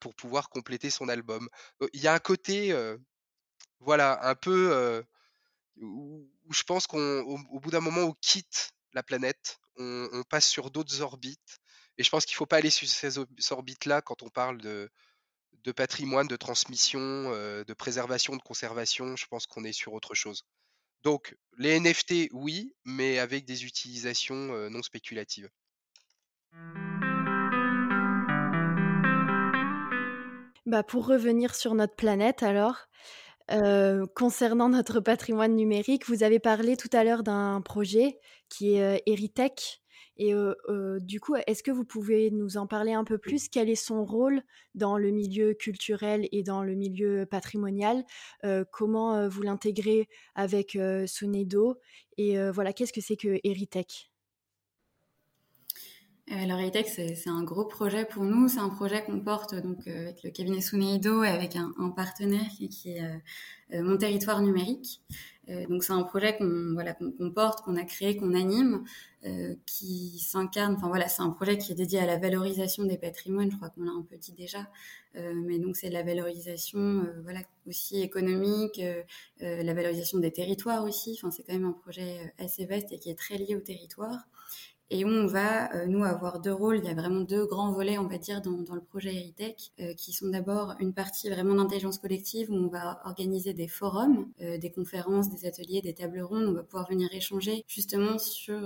[0.00, 1.48] pour pouvoir compléter son album.
[1.92, 2.74] Il y a un côté,
[3.78, 5.04] voilà, un peu
[5.76, 11.00] où, je pense qu'au bout d'un moment, on quitte la planète, on, passe sur d'autres
[11.00, 11.58] orbites.
[11.98, 14.90] Et je pense qu'il ne faut pas aller sur ces orbites-là quand on parle de,
[15.72, 19.16] patrimoine, de transmission, de préservation, de conservation.
[19.16, 20.44] Je pense qu'on est sur autre chose.
[21.02, 25.48] Donc, les NFT, oui, mais avec des utilisations non spéculatives.
[30.66, 32.86] Bah pour revenir sur notre planète alors,
[34.14, 39.82] concernant notre patrimoine numérique, vous avez parlé tout à l'heure d'un projet qui est Eritech.
[40.16, 40.34] Et
[41.00, 43.48] du coup, est-ce que vous pouvez nous en parler un peu plus?
[43.48, 44.42] Quel est son rôle
[44.74, 48.04] dans le milieu culturel et dans le milieu patrimonial?
[48.70, 51.78] Comment vous l'intégrez avec Sonedo?
[52.18, 54.10] Et voilà, qu'est-ce que c'est que Eritech?
[56.30, 58.48] Alors Eritech, c'est un gros projet pour nous.
[58.48, 62.90] C'est un projet qu'on porte donc avec le cabinet Suneido et avec un, partenaire qui,
[62.90, 65.02] est Mon Territoire Numérique.
[65.50, 68.84] Euh, donc c'est un projet qu'on porte, qu'on a créé, qu'on anime,
[69.24, 70.74] euh, qui s'incarne.
[70.76, 73.50] Enfin voilà, c'est un projet qui est dédié à la valorisation des patrimoines.
[73.50, 74.70] Je crois qu'on l'a un peu dit déjà,
[75.16, 78.80] euh, mais donc c'est la valorisation, voilà, aussi économique,
[79.40, 81.18] la valorisation des territoires aussi.
[81.18, 84.18] Enfin c'est quand même un projet assez vaste et qui est très lié au territoire
[84.90, 86.78] et où on va, euh, nous, avoir deux rôles.
[86.78, 89.94] Il y a vraiment deux grands volets, on va dire, dans, le projet Eritech, euh,
[89.94, 94.58] qui sont d'abord une partie vraiment d'intelligence collective, où on va organiser des forums, euh,
[94.58, 96.46] des conférences, des ateliers, des tables rondes.
[96.48, 98.60] On va pouvoir venir échanger justement sur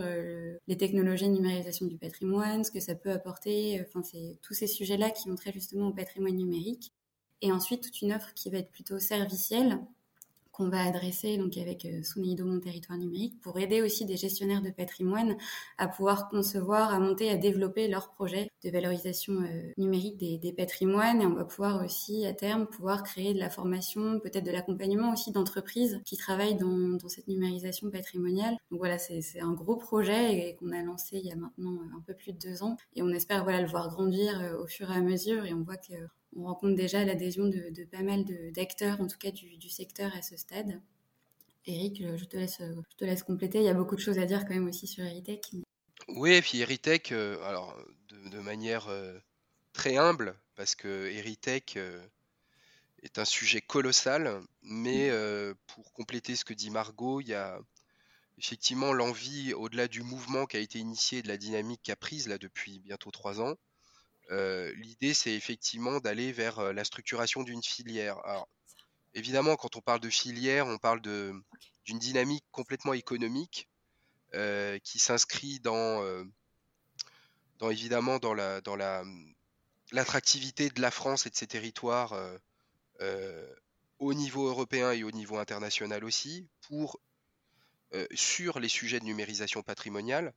[0.67, 3.85] les technologies de numérisation du patrimoine, ce que ça peut apporter.
[3.87, 6.93] Enfin, c'est tous ces sujets-là qui ont trait justement au patrimoine numérique.
[7.43, 9.79] Et ensuite, toute une offre qui va être plutôt servicielle,
[10.55, 14.63] qu'on va adresser donc avec euh, Suneido Mon Territoire Numérique pour aider aussi des gestionnaires
[14.63, 15.37] de patrimoine
[15.79, 21.21] à pouvoir concevoir, à monter, à développer leurs projets de valorisation euh, numérique des, patrimoines.
[21.21, 25.13] Et on va pouvoir aussi à terme pouvoir créer de la formation, peut-être de l'accompagnement
[25.13, 28.57] aussi d'entreprises qui travaillent dans, cette numérisation patrimoniale.
[28.71, 32.15] Donc voilà, c'est un gros projet qu'on a lancé il y a maintenant un peu
[32.15, 32.77] plus de deux ans.
[32.95, 35.45] Et on espère voilà le voir grandir euh, au fur et à mesure.
[35.45, 35.95] Et on voit que
[36.37, 40.37] on rencontre déjà l'adhésion de, pas mal d'acteurs, en tout cas du, secteur à ce
[40.37, 40.81] stade.
[41.67, 43.59] Eric, je te, laisse, je te laisse compléter.
[43.59, 45.51] Il y a beaucoup de choses à dire quand même aussi sur Eritech.
[46.09, 47.77] Oui, et puis Eritech, alors
[48.11, 48.91] de, manière
[49.73, 51.79] très humble, parce que Eritech
[53.03, 55.55] est un sujet colossal, mais mmh.
[55.69, 57.59] pour compléter ce que dit Margot, il y a
[58.39, 62.29] effectivement l'envie, au-delà du mouvement qui a été initié, de la dynamique qui a prise
[62.29, 63.55] là depuis bientôt trois ans, euh,
[64.31, 68.19] l'idée c'est effectivement d'aller vers euh, la structuration d'une filière.
[68.25, 68.49] Alors,
[69.15, 73.69] évidemment, quand on parle de filière, on parle d'une dynamique complètement économique
[74.35, 76.03] euh, qui s'inscrit dans,
[77.59, 79.05] dans, évidemment dans la dans la
[79.93, 82.15] l'attractivité de la France et de ses territoires
[83.99, 87.01] au niveau européen et au niveau international aussi pour
[87.93, 90.33] euh, sur les sujets de numérisation patrimoniale.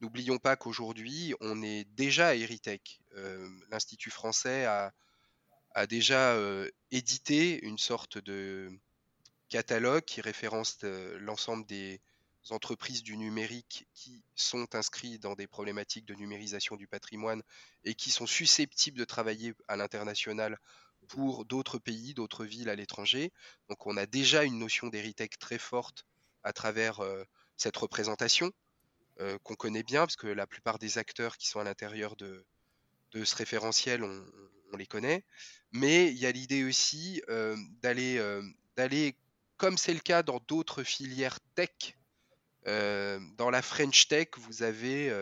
[0.00, 3.00] N'oublions pas qu'aujourd'hui, on est déjà à Eritech.
[3.16, 4.92] Euh, L'Institut français a,
[5.88, 8.70] déjà euh, édité une sorte de
[9.48, 10.78] catalogue qui référence
[11.18, 12.00] l'ensemble des
[12.50, 17.42] entreprises du numérique qui sont inscrites dans des problématiques de numérisation du patrimoine
[17.84, 20.58] et qui sont susceptibles de travailler à l'international
[21.08, 23.32] pour d'autres pays, d'autres villes à l'étranger.
[23.68, 26.06] Donc on a déjà une notion d'Eritech très forte
[26.44, 27.24] à travers euh,
[27.56, 28.52] cette représentation
[29.20, 32.44] euh, qu'on connaît bien, parce que la plupart des acteurs qui sont à l'intérieur de,
[33.12, 35.22] ce référentiel, on, les connaît.
[35.72, 38.18] Mais il y a l'idée aussi euh, d'aller,
[38.74, 39.14] d'aller,
[39.58, 41.94] comme c'est le cas dans d'autres filières tech,
[42.64, 45.12] dans la French Tech, vous avez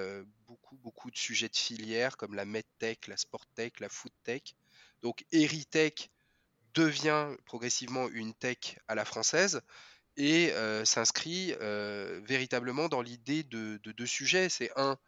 [0.46, 4.54] beaucoup, beaucoup de sujets de filières comme la MedTech, la SportTech, la FoodTech.
[5.02, 6.10] Donc Eritech
[6.74, 9.62] devient progressivement une tech à la française
[10.20, 10.52] et
[10.84, 11.54] s'inscrit
[12.24, 14.48] véritablement dans l'idée de, deux sujets.
[14.48, 14.98] C'est un,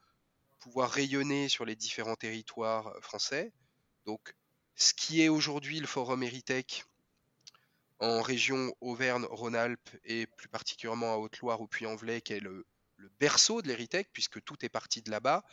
[0.60, 3.52] pouvoir rayonner sur les différents territoires français.
[4.06, 4.34] Donc,
[4.74, 6.84] ce qui est aujourd'hui le Forum Eritech
[8.00, 12.66] en région Auvergne-Rhône-Alpes et plus particulièrement à Haute-Loire au Puy-en-Velay, qui est le,
[13.18, 15.44] berceau de l'Eritech, puisque tout est parti de là-bas,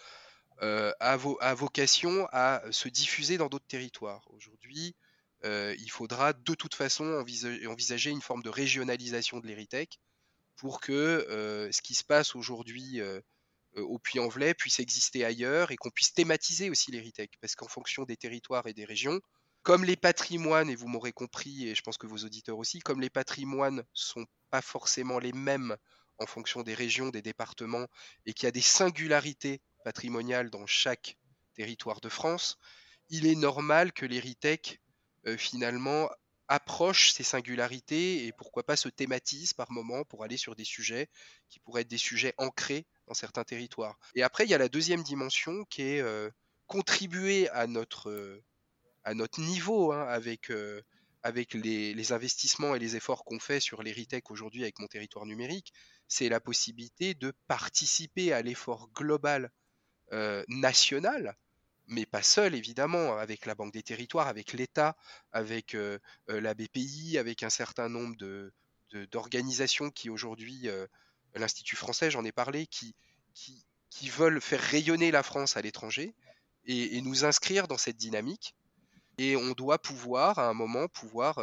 [0.61, 4.27] a, a, vocation à se diffuser dans d'autres territoires.
[4.31, 4.95] Aujourd'hui,
[5.45, 7.05] euh, il faudra de toute façon
[7.65, 9.99] envisager, une forme de régionalisation de l'Eritech
[10.57, 13.21] pour que euh, ce qui se passe aujourd'hui euh,
[13.75, 17.31] au Puy-en-Velay puisse exister ailleurs et qu'on puisse thématiser aussi l'Eritech.
[17.39, 19.21] Parce qu'en fonction des territoires et des régions,
[19.63, 23.01] comme les patrimoines, et vous m'aurez compris, et je pense que vos auditeurs aussi, comme
[23.01, 25.77] les patrimoines sont pas forcément les mêmes
[26.17, 27.87] en fonction des régions, des départements,
[28.25, 31.17] et qu'il y a des singularités patrimoniales dans chaque
[31.53, 32.57] territoire de France,
[33.09, 34.79] il est normal que l'Eritech
[35.37, 36.09] finalement
[36.49, 41.07] approche ces singularités et pourquoi pas se thématise par moment pour aller sur des sujets
[41.47, 43.99] qui pourraient être des sujets ancrés dans certains territoires.
[44.15, 46.29] Et après, il y a la deuxième dimension qui est euh,
[46.65, 48.43] contribuer à notre, euh,
[49.03, 50.51] à notre niveau hein, avec,
[51.21, 55.71] avec les, investissements et les efforts qu'on fait sur l'Eritech aujourd'hui avec mon territoire numérique.
[56.07, 59.51] C'est la possibilité de participer à l'effort global
[60.47, 61.37] national
[61.89, 64.95] mais pas seul évidemment, avec la Banque des Territoires, avec l'État,
[65.31, 65.97] avec euh,
[66.29, 68.53] euh, la BPI, avec un certain nombre de,
[69.11, 70.85] d'organisations qui aujourd'hui, euh,
[71.33, 72.95] l'Institut français, j'en ai parlé, qui,
[73.33, 76.15] qui, qui, veulent faire rayonner la France à l'étranger
[76.65, 78.55] et, nous inscrire dans cette dynamique.
[79.17, 81.41] Et on doit pouvoir, à un moment, pouvoir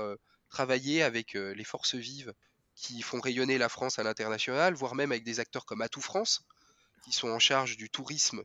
[0.49, 2.33] travailler avec les forces vives
[2.75, 6.43] qui font rayonner la France à l'international, voire même avec des acteurs comme Atout France,
[7.05, 8.43] qui sont en charge du tourisme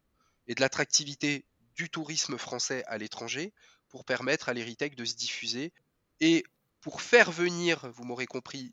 [0.47, 1.45] et de l'attractivité
[1.81, 3.53] du tourisme français à l'étranger
[3.89, 5.73] pour permettre à l'Eritech de se diffuser
[6.19, 6.43] et
[6.79, 8.71] pour faire venir, vous m'aurez compris,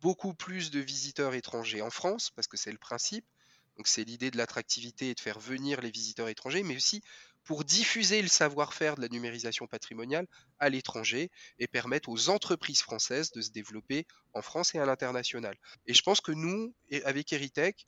[0.00, 3.24] beaucoup plus de visiteurs étrangers en France, parce que c'est le principe.
[3.76, 7.02] Donc c'est l'idée de l'attractivité et de faire venir les visiteurs étrangers, mais aussi
[7.44, 10.26] pour diffuser le savoir-faire de la numérisation patrimoniale
[10.58, 11.30] à l'étranger
[11.60, 15.56] et permettre aux entreprises françaises de se développer en France et à l'international.
[15.86, 16.74] Et je pense que nous,
[17.04, 17.86] avec Eritech,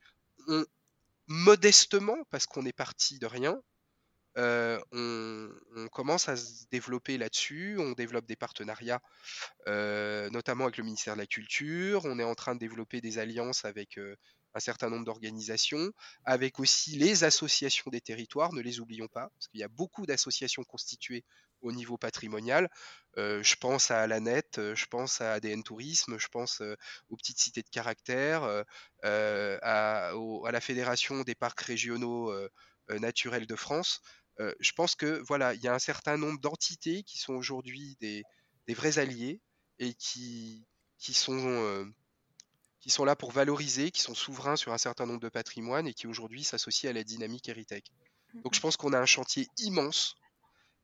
[1.26, 3.61] modestement, parce qu'on est parti de rien,
[4.37, 7.76] on, commence à se développer là-dessus.
[7.78, 9.01] On développe des partenariats,
[9.66, 12.05] notamment avec le ministère de la Culture.
[12.05, 13.99] On est en train de développer des alliances avec
[14.57, 15.93] un certain nombre d'organisations,
[16.24, 20.07] avec aussi les associations des territoires, ne les oublions pas, parce qu'il y a beaucoup
[20.07, 21.24] d'associations constituées
[21.61, 22.70] au niveau patrimonial.
[23.16, 26.62] je pense à la net, je pense à ADN Tourisme, je pense
[27.11, 28.64] aux petites cités de caractère,
[29.03, 32.32] à, la Fédération des parcs régionaux
[32.89, 34.01] naturels de France.
[34.41, 37.97] Euh, je pense que voilà, il y a un certain nombre d'entités qui sont aujourd'hui
[38.01, 38.22] des,
[38.68, 39.41] vrais alliés
[39.78, 40.66] et qui,
[40.99, 41.84] qui sont euh,
[42.80, 45.95] qui sont là pour valoriser, qui sont souverains sur un certain nombre de patrimoines et
[45.95, 47.87] qui aujourd'hui s'associent à la dynamique Eritech.
[48.45, 50.14] Donc je pense qu'on a un chantier immense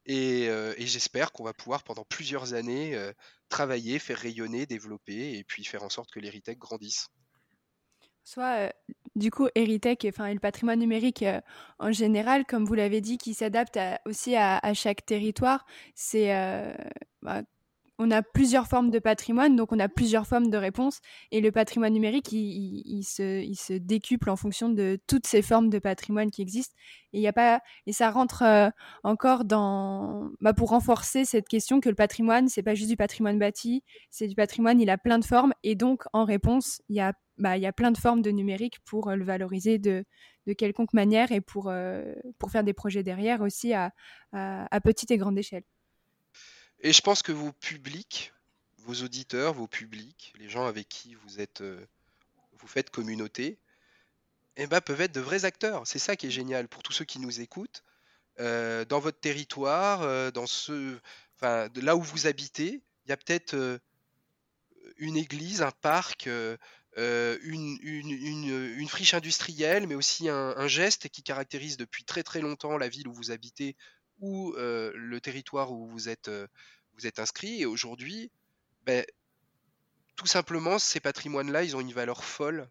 [0.07, 0.49] Et,
[0.79, 2.99] j'espère qu'on va pouvoir pendant plusieurs années
[3.49, 7.09] travailler, faire rayonner, développer et puis faire en sorte que l'Héritech grandisse.
[8.25, 8.73] Soit,
[9.17, 11.25] du coup, Héritech, enfin, et le patrimoine numérique
[11.79, 16.33] en général, comme vous l'avez dit, qui s'adapte aussi à, chaque territoire, c'est
[17.23, 17.43] bah,
[18.03, 21.01] on a plusieurs formes de patrimoine, donc on a plusieurs formes de réponses.
[21.31, 26.31] Et le patrimoine numérique, il, se, décuple en fonction de toutes ces formes de patrimoine
[26.31, 26.75] qui existent.
[27.13, 28.71] Et, y a pas, et ça rentre euh,
[29.05, 30.31] encore dans.
[30.41, 34.27] Bah, pour renforcer cette question que le patrimoine, c'est pas juste du patrimoine bâti, c'est
[34.27, 35.53] du patrimoine, il a plein de formes.
[35.63, 38.79] Et donc, en réponse, il y a, bah, y a plein de formes de numérique
[38.85, 40.05] pour euh, le valoriser de,
[40.59, 43.93] quelconque manière et pour, euh, pour faire des projets derrière aussi à
[44.83, 45.63] petite et grande échelle.
[46.81, 48.33] Et je pense que vos publics,
[48.79, 51.87] vos auditeurs, vos publics, les gens avec qui vous êtes, euh,
[52.59, 53.59] vous faites communauté,
[54.57, 55.87] eh ben, peuvent être de vrais acteurs.
[55.87, 57.85] C'est ça qui est génial pour tous ceux qui nous écoutent.
[58.41, 60.99] Euh, dans votre territoire, dans ce,
[61.37, 63.81] enfin, là où vous habitez, il y a peut-être
[64.97, 66.29] une église, un parc,
[66.97, 72.89] une, une, friche industrielle, mais aussi un, geste qui caractérise depuis très très longtemps la
[72.89, 73.77] ville où vous habitez
[74.21, 76.31] ou le territoire où vous êtes,
[77.05, 77.63] êtes inscrit.
[77.63, 78.31] Et aujourd'hui,
[78.85, 79.05] ben,
[80.17, 82.69] tout simplement, ces patrimoines-là, ils ont une valeur folle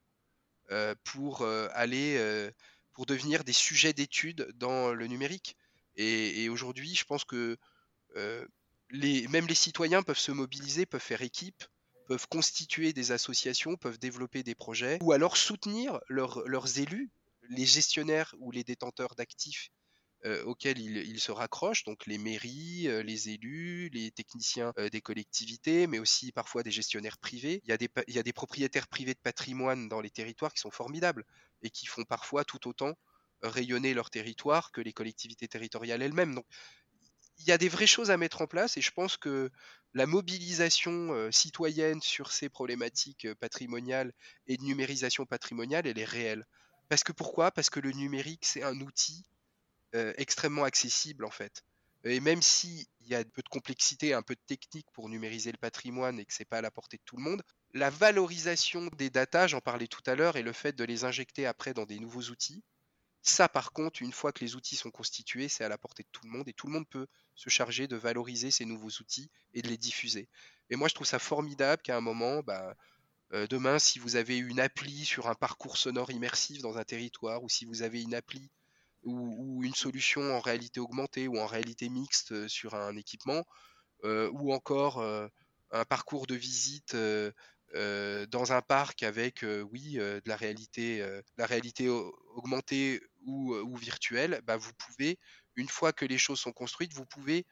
[1.04, 1.44] pour
[1.74, 2.52] aller,
[2.94, 5.58] pour devenir des sujets d'étude dans le numérique.
[5.96, 7.58] Et, aujourd'hui, je pense que
[8.14, 11.64] même les citoyens peuvent se mobiliser, peuvent faire équipe,
[12.08, 17.12] peuvent constituer des associations, peuvent développer des projets, ou alors soutenir leurs élus,
[17.50, 19.72] les gestionnaires ou les détenteurs d'actifs
[20.26, 25.02] euh, auxquels ils, se raccrochent, donc les mairies, euh, les élus, les techniciens euh, des
[25.02, 27.60] collectivités, mais aussi parfois des gestionnaires privés.
[27.64, 31.26] Il y, a des, propriétaires privés de patrimoine dans les territoires qui sont formidables
[31.64, 32.94] et qui font parfois tout autant
[33.42, 36.40] rayonner leur territoire que les collectivités territoriales elles-mêmes.
[37.42, 39.52] Il y a des vraies choses à mettre en place et je pense que
[39.94, 44.14] la mobilisation citoyenne sur ces problématiques patrimoniales
[44.48, 46.46] et de numérisation patrimoniale, elle est réelle.
[46.88, 47.52] Parce que pourquoi?
[47.52, 49.26] Parce que le numérique, c'est un outil
[49.94, 51.64] euh, extrêmement accessible en fait.
[52.06, 55.52] Et même s'il y a un peu de complexité, un peu de technique pour numériser
[55.52, 58.90] le patrimoine et que c'est pas à la portée de tout le monde, la valorisation
[58.98, 61.86] des datas, j'en parlais tout à l'heure, et le fait de les injecter après dans
[61.86, 62.64] des nouveaux outils,
[63.22, 66.10] ça par contre, une fois que les outils sont constitués, c'est à la portée de
[66.12, 69.30] tout le monde et tout le monde peut se charger de valoriser ces nouveaux outils
[69.54, 70.28] et de les diffuser.
[70.70, 72.76] Et moi je trouve ça formidable qu'à un moment, bah,
[73.34, 77.44] euh, demain, si vous avez une appli sur un parcours sonore immersif dans un territoire,
[77.44, 78.50] ou si vous avez une appli
[79.04, 83.46] ou, une solution en réalité augmentée ou en réalité mixte euh, sur un équipement,
[84.04, 85.02] euh, ou encore
[85.72, 91.06] un parcours de visite dans un parc avec, oui, de la réalité,
[91.38, 95.20] la réalité augmentée ou, ou virtuelle, bah, vous pouvez,
[95.56, 97.46] une fois que les choses sont construites, vous pouvez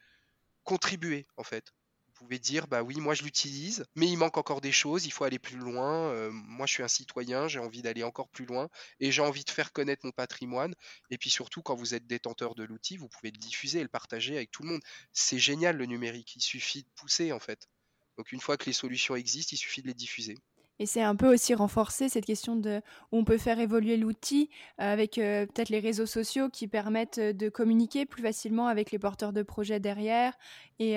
[0.64, 1.74] contribuer en fait.
[2.14, 5.24] Pouvez dire bah oui moi je l'utilise mais il manque encore des choses il faut
[5.24, 8.68] aller plus loin euh, moi je suis un citoyen j'ai envie d'aller encore plus loin
[9.00, 10.76] et j'ai envie de faire connaître mon patrimoine.
[11.12, 13.90] Et puis surtout quand vous êtes détenteur de l'outil vous pouvez le diffuser et le
[13.90, 14.82] partager avec tout le monde.
[15.14, 16.36] C'est génial le numérique.
[16.36, 17.70] Il suffit de pousser en fait.
[18.18, 20.36] Donc une fois que les solutions existent il suffit de les diffuser
[20.80, 24.50] et c'est un peu aussi renforcer cette question de où on peut faire évoluer l'outil
[24.80, 28.92] euh, avec euh, peut-être les réseaux sociaux qui permettent euh, de communiquer plus facilement avec
[28.92, 30.34] les porteurs de projets derrière
[30.80, 30.96] et,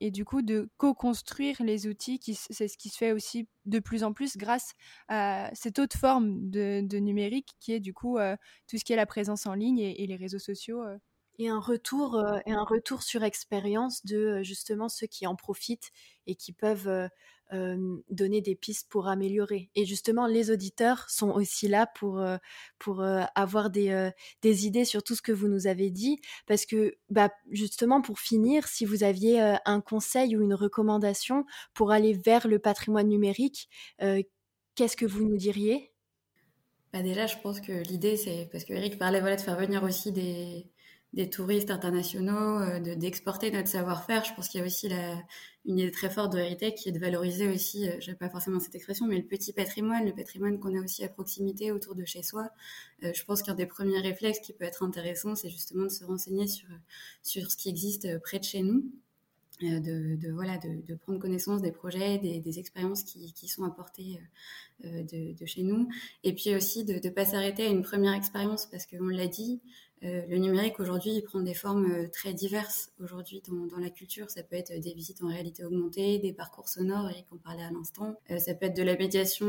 [0.00, 2.20] et du coup de co-construire les outils.
[2.22, 4.74] C'est ce qui se fait aussi de plus en plus grâce
[5.08, 8.18] à cette autre forme de, numérique qui est du coup
[8.68, 10.84] tout ce qui est la présence en ligne et les réseaux sociaux.
[11.38, 15.90] Et un retour et un retour sur expérience de justement ceux qui en profitent
[16.26, 17.08] et qui peuvent
[17.52, 19.70] donner des pistes pour améliorer.
[19.74, 22.24] Et justement, les auditeurs sont aussi là pour,
[22.78, 24.10] pour avoir des,
[24.42, 26.18] des idées sur tout ce que vous nous avez dit.
[26.46, 31.92] Parce que, bah, justement, pour finir, si vous aviez un conseil ou une recommandation pour
[31.92, 33.68] aller vers le patrimoine numérique,
[34.74, 35.92] qu'est-ce que vous nous diriez?
[36.92, 39.82] Bah déjà, je pense que l'idée, c'est parce que Eric parlait voilà, de faire venir
[39.82, 40.70] aussi des,
[41.16, 44.22] des touristes internationaux, euh, d'exporter notre savoir-faire.
[44.24, 44.86] Je pense qu'il y a aussi
[45.64, 48.28] une idée très forte de Heritage qui est de valoriser aussi, euh, je n'ai pas
[48.28, 51.94] forcément cette expression, mais le petit patrimoine, le patrimoine qu'on a aussi à proximité autour
[51.94, 52.50] de chez soi.
[53.02, 56.04] Euh, je pense qu'un des premiers réflexes qui peut être intéressant, c'est justement de se
[56.04, 56.68] renseigner sur,
[57.22, 58.84] sur ce qui existe près de chez nous.
[59.62, 64.20] De, voilà, de, prendre connaissance des projets, des, expériences qui, qui, sont apportées
[64.84, 65.88] de, chez nous.
[66.24, 69.62] Et puis aussi de ne pas s'arrêter à une première expérience parce qu'on l'a dit,
[70.04, 72.90] Euh, le numérique aujourd'hui, il prend des formes euh, très diverses.
[73.02, 77.08] Aujourd'hui, dans, la culture, ça peut être des visites en réalité augmentée, des parcours sonores,
[77.10, 78.14] Eric en parlait à l'instant.
[78.30, 79.46] Euh, ça peut être de la médiation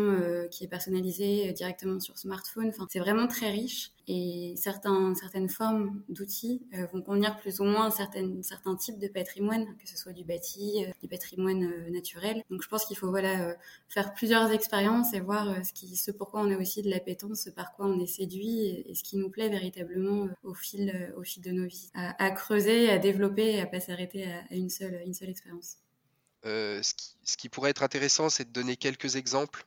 [0.52, 2.70] qui est personnalisée directement sur smartphone.
[2.70, 7.92] Enfin, c'est vraiment très riche et certains, certaines formes d'outils vont convenir plus ou moins
[7.92, 12.42] certaines, certains types de patrimoine, que ce soit du bâti, du patrimoine naturel.
[12.50, 13.56] Donc, je pense qu'il faut voilà
[13.90, 17.50] faire plusieurs expériences et voir ce qui, ce pourquoi on a aussi de l'appétence, ce
[17.50, 21.24] par quoi on est séduit et ce qui nous plaît véritablement au fil, euh, au
[21.24, 25.02] fil de nos vies, à, creuser, à développer et à pas s'arrêter à, une seule,
[25.06, 25.78] une seule expérience.
[26.46, 29.66] Euh, ce, qui, pourrait être intéressant, c'est de donner quelques exemples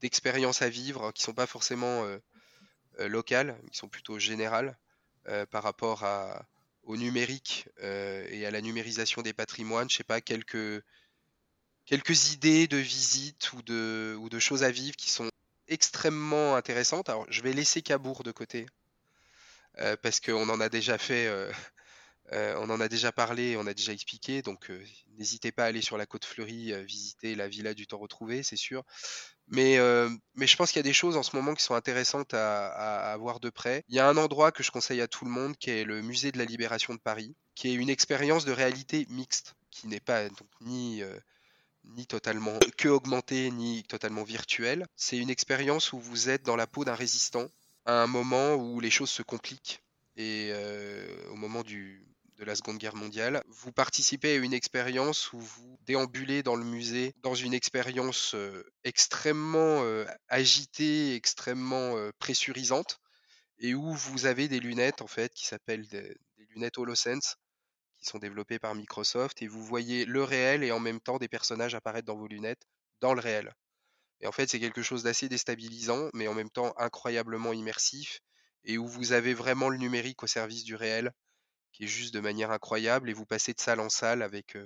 [0.00, 2.18] d'expériences à vivre qui sont pas forcément euh,
[3.08, 4.76] locales, qui sont plutôt générales
[5.50, 6.04] par rapport
[6.82, 9.88] au numérique et à la numérisation des patrimoines.
[9.90, 10.82] Je sais pas, quelques,
[11.86, 15.28] quelques idées de visites ou de, ou de choses à vivre qui sont
[15.68, 17.08] extrêmement intéressantes.
[17.08, 18.66] Alors, je vais laisser Cabourg de côté
[19.78, 21.50] euh, parce qu'on en a déjà fait, euh,
[22.32, 24.70] euh, on en a déjà parlé, on a déjà expliqué, donc
[25.18, 28.56] n'hésitez pas à aller sur la côte fleurie, visiter la villa du temps retrouvé, c'est
[28.56, 28.84] sûr.
[29.48, 33.16] Mais, je pense qu'il y a des choses en ce moment qui sont intéressantes à,
[33.18, 33.84] voir de près.
[33.88, 36.02] Il y a un endroit que je conseille à tout le monde, qui est le
[36.02, 40.00] musée de la Libération de Paris, qui est une expérience de réalité mixte, qui n'est
[40.00, 41.02] pas donc, ni
[42.06, 44.86] totalement que augmentée, ni totalement virtuelle.
[44.96, 47.48] C'est une expérience où vous êtes dans la peau d'un résistant
[47.86, 49.82] à un moment où les choses se compliquent
[50.16, 52.06] et euh, au moment du,
[52.40, 53.44] de la Seconde Guerre mondiale.
[53.48, 58.64] Vous participez à une expérience où vous déambulez dans le musée, dans une expérience euh,
[58.82, 62.98] extrêmement euh, agitée, extrêmement pressurisante,
[63.58, 67.36] et où vous avez des lunettes en fait qui s'appellent des, des, lunettes HoloSense,
[67.98, 71.28] qui sont développées par Microsoft, et vous voyez le réel et en même temps des
[71.28, 72.66] personnages apparaître dans vos lunettes
[73.00, 73.52] dans le réel.
[74.22, 78.20] Et en fait, c'est quelque chose d'assez déstabilisant, mais en même temps incroyablement immersif,
[78.64, 81.12] et où vous avez vraiment le numérique au service du réel,
[81.72, 84.56] qui est juste de manière incroyable, et vous passez de salle en salle avec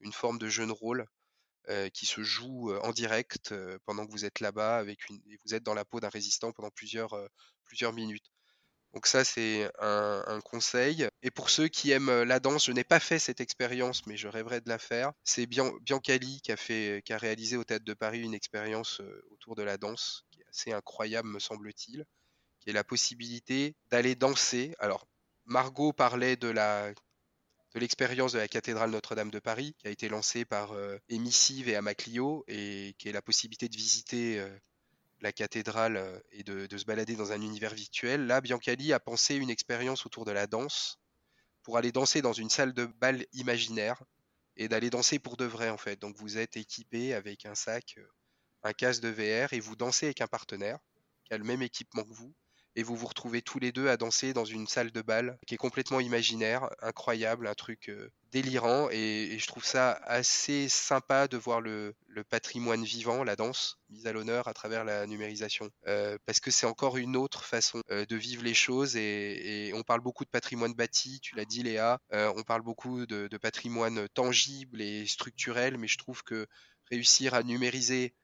[0.00, 1.06] une forme de jeu de rôle
[1.92, 3.54] qui se joue en direct
[3.84, 6.70] pendant que vous êtes là-bas, avec et vous êtes dans la peau d'un résistant pendant
[6.70, 7.14] plusieurs,
[7.64, 8.30] plusieurs minutes.
[8.94, 11.08] Donc ça, c'est un, conseil.
[11.22, 14.28] Et pour ceux qui aiment la danse, je n'ai pas fait cette expérience, mais je
[14.28, 15.12] rêverais de la faire.
[15.24, 19.56] C'est Biancali qui a, fait, qui a réalisé au Théâtre de Paris une expérience autour
[19.56, 22.04] de la danse, qui est assez incroyable, me semble-t-il,
[22.60, 24.74] qui est la possibilité d'aller danser.
[24.78, 25.06] Alors,
[25.48, 26.54] Margot parlait de
[27.74, 30.72] l'expérience de la cathédrale Notre-Dame de Paris, qui a été lancée par
[31.08, 34.40] Émissive et Amaclio, et qui est la possibilité de visiter
[35.20, 38.26] la cathédrale euh, et de, se balader dans un univers virtuel.
[38.26, 40.98] Là, Biancali a pensé une expérience autour de la danse
[41.62, 44.02] pour aller danser dans une salle de bal imaginaire
[44.56, 46.00] et d'aller danser pour de vrai en fait.
[46.00, 48.08] Donc vous êtes équipé avec un sac, euh,
[48.62, 50.78] un casque de VR et vous dansez avec un partenaire
[51.24, 52.34] qui a le même équipement que vous
[52.78, 55.54] et vous vous retrouvez tous les deux à danser dans une salle de bal qui
[55.54, 61.36] est complètement imaginaire, incroyable, un truc euh, délirant et, je trouve ça assez sympa de
[61.36, 61.96] voir le,
[62.30, 65.70] patrimoine vivant, la danse, mise à l'honneur à travers la numérisation.
[65.88, 69.82] Euh, parce que c'est encore une autre façon euh, de vivre les choses et, on
[69.82, 74.08] parle beaucoup de patrimoine bâti, tu l'as dit Léa, on parle beaucoup de, de patrimoine
[74.10, 76.46] tangible et structurel mais je trouve que
[76.90, 78.14] réussir à numériser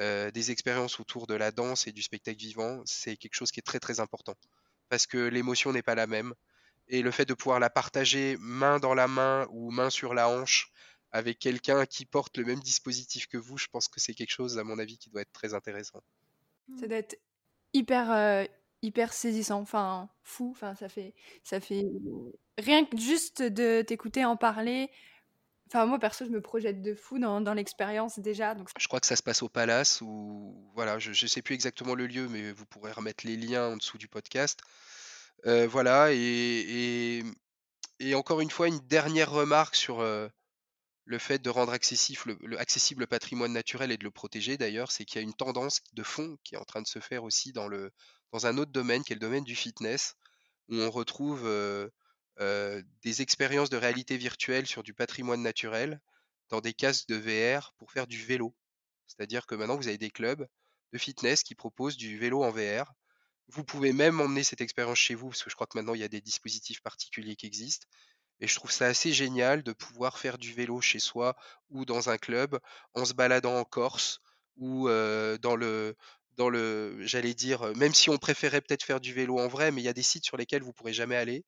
[0.00, 3.60] euh, des expériences autour de la danse et du spectacle vivant, c'est quelque chose qui
[3.60, 4.34] est très très important.
[4.88, 6.34] Parce que l'émotion n'est pas la même.
[6.88, 10.28] Et le fait de pouvoir la partager main dans la main ou main sur la
[10.28, 10.70] hanche
[11.12, 14.58] avec quelqu'un qui porte le même dispositif que vous, je pense que c'est quelque chose,
[14.58, 16.02] à mon avis, qui doit être très intéressant.
[16.80, 17.16] Ça doit être
[17.72, 18.44] hyper, euh,
[18.82, 21.14] hyper saisissant, enfin fou, enfin ça fait,
[21.44, 21.86] ça fait
[22.58, 24.90] rien que juste de t'écouter en parler,
[25.74, 28.54] Enfin, moi, perso, je me projette de fou dans, l'expérience déjà.
[28.78, 31.96] Je crois que ça se passe au Palace, ou voilà, je ne sais plus exactement
[31.96, 34.60] le lieu, mais vous pourrez remettre les liens en dessous du podcast.
[35.46, 37.24] Euh, voilà, et,
[38.14, 40.28] encore une fois, une dernière remarque sur euh,
[41.06, 45.20] le fait de rendre accessible le, patrimoine naturel et de le protéger d'ailleurs, c'est qu'il
[45.20, 47.66] y a une tendance de fond qui est en train de se faire aussi dans,
[47.66, 47.90] le,
[48.30, 50.14] dans un autre domaine, qui est le domaine du fitness,
[50.68, 51.44] où on retrouve...
[51.46, 51.88] Euh,
[52.38, 56.00] des expériences de réalité virtuelle sur du patrimoine naturel
[56.50, 58.54] dans des casques de VR pour faire du vélo.
[59.06, 60.46] C'est-à-dire que maintenant, vous avez des clubs
[60.92, 62.92] de fitness qui proposent du vélo en VR.
[63.48, 66.00] Vous pouvez même emmener cette expérience chez vous, parce que je crois que maintenant, il
[66.00, 67.86] y a des dispositifs particuliers qui existent.
[68.40, 71.36] Et je trouve ça assez génial de pouvoir faire du vélo chez soi
[71.70, 72.58] ou dans un club
[72.94, 74.20] en se baladant en Corse
[74.56, 75.96] ou euh, dans le
[76.36, 79.82] dans le j'allais dire même si on préférait peut-être faire du vélo en vrai mais
[79.82, 81.44] il y a des sites sur lesquels vous pourrez jamais aller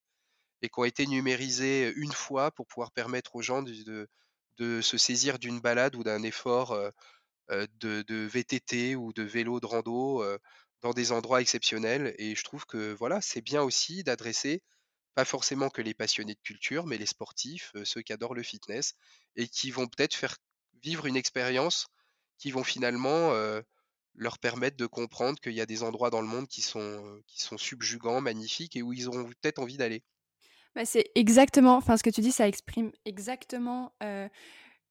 [0.62, 4.08] et qui ont été numérisés une fois pour pouvoir permettre aux gens de,
[4.58, 6.78] se saisir d'une balade ou d'un effort
[7.50, 10.24] de, de, VTT ou de vélo de rando
[10.82, 12.14] dans des endroits exceptionnels.
[12.18, 14.62] Et je trouve que voilà, c'est bien aussi d'adresser
[15.14, 18.92] pas forcément que les passionnés de culture, mais les sportifs, ceux qui adorent le fitness,
[19.34, 20.36] et qui vont peut-être faire
[20.82, 21.86] vivre une expérience
[22.38, 23.32] qui vont finalement
[24.14, 27.40] leur permettre de comprendre qu'il y a des endroits dans le monde qui sont, qui
[27.40, 30.02] sont subjugants, magnifiques, et où ils auront peut-être envie d'aller.
[30.76, 33.92] Bah, c'est exactement, enfin ce que tu dis, ça exprime exactement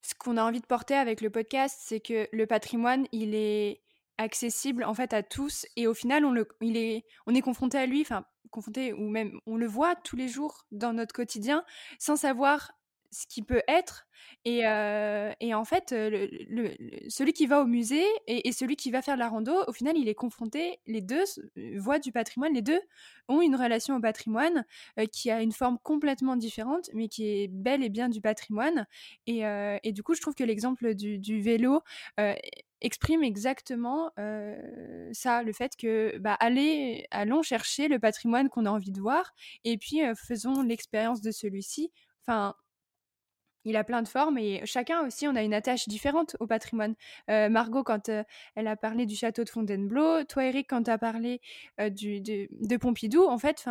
[0.05, 3.81] ce qu'on a envie de porter avec le podcast, c'est que le patrimoine, il est
[4.17, 7.77] accessible en fait à tous et au final on le il est on est confronté
[7.77, 11.65] à lui enfin confronté ou même on le voit tous les jours dans notre quotidien
[11.99, 12.71] sans savoir
[13.15, 14.07] ce qui peut être.
[14.43, 19.27] Et, et en fait, celui qui va au musée et, celui qui va faire la
[19.27, 21.23] rando, au final, il est confronté, les deux
[21.77, 22.79] voient du patrimoine, les deux
[23.27, 24.65] ont une relation au patrimoine
[25.11, 28.87] qui a une forme complètement différente, mais qui est bel et bien du patrimoine.
[29.27, 29.41] Et,
[29.83, 31.81] et du coup, je trouve que l'exemple du, du, vélo
[32.81, 34.11] exprime exactement
[35.11, 39.33] ça, le fait que bah, allez, allons chercher le patrimoine qu'on a envie de voir
[39.63, 41.91] et puis faisons l'expérience de celui-ci.
[42.21, 42.55] Enfin,
[43.65, 46.95] il a plein de formes et chacun aussi, on a une attache différente au patrimoine.
[47.29, 48.23] Euh, Margot, quand euh,
[48.55, 51.41] elle a parlé du château de Fontainebleau, toi, Eric, quand tu as parlé
[51.81, 53.65] euh, du, de, Pompidou, en fait,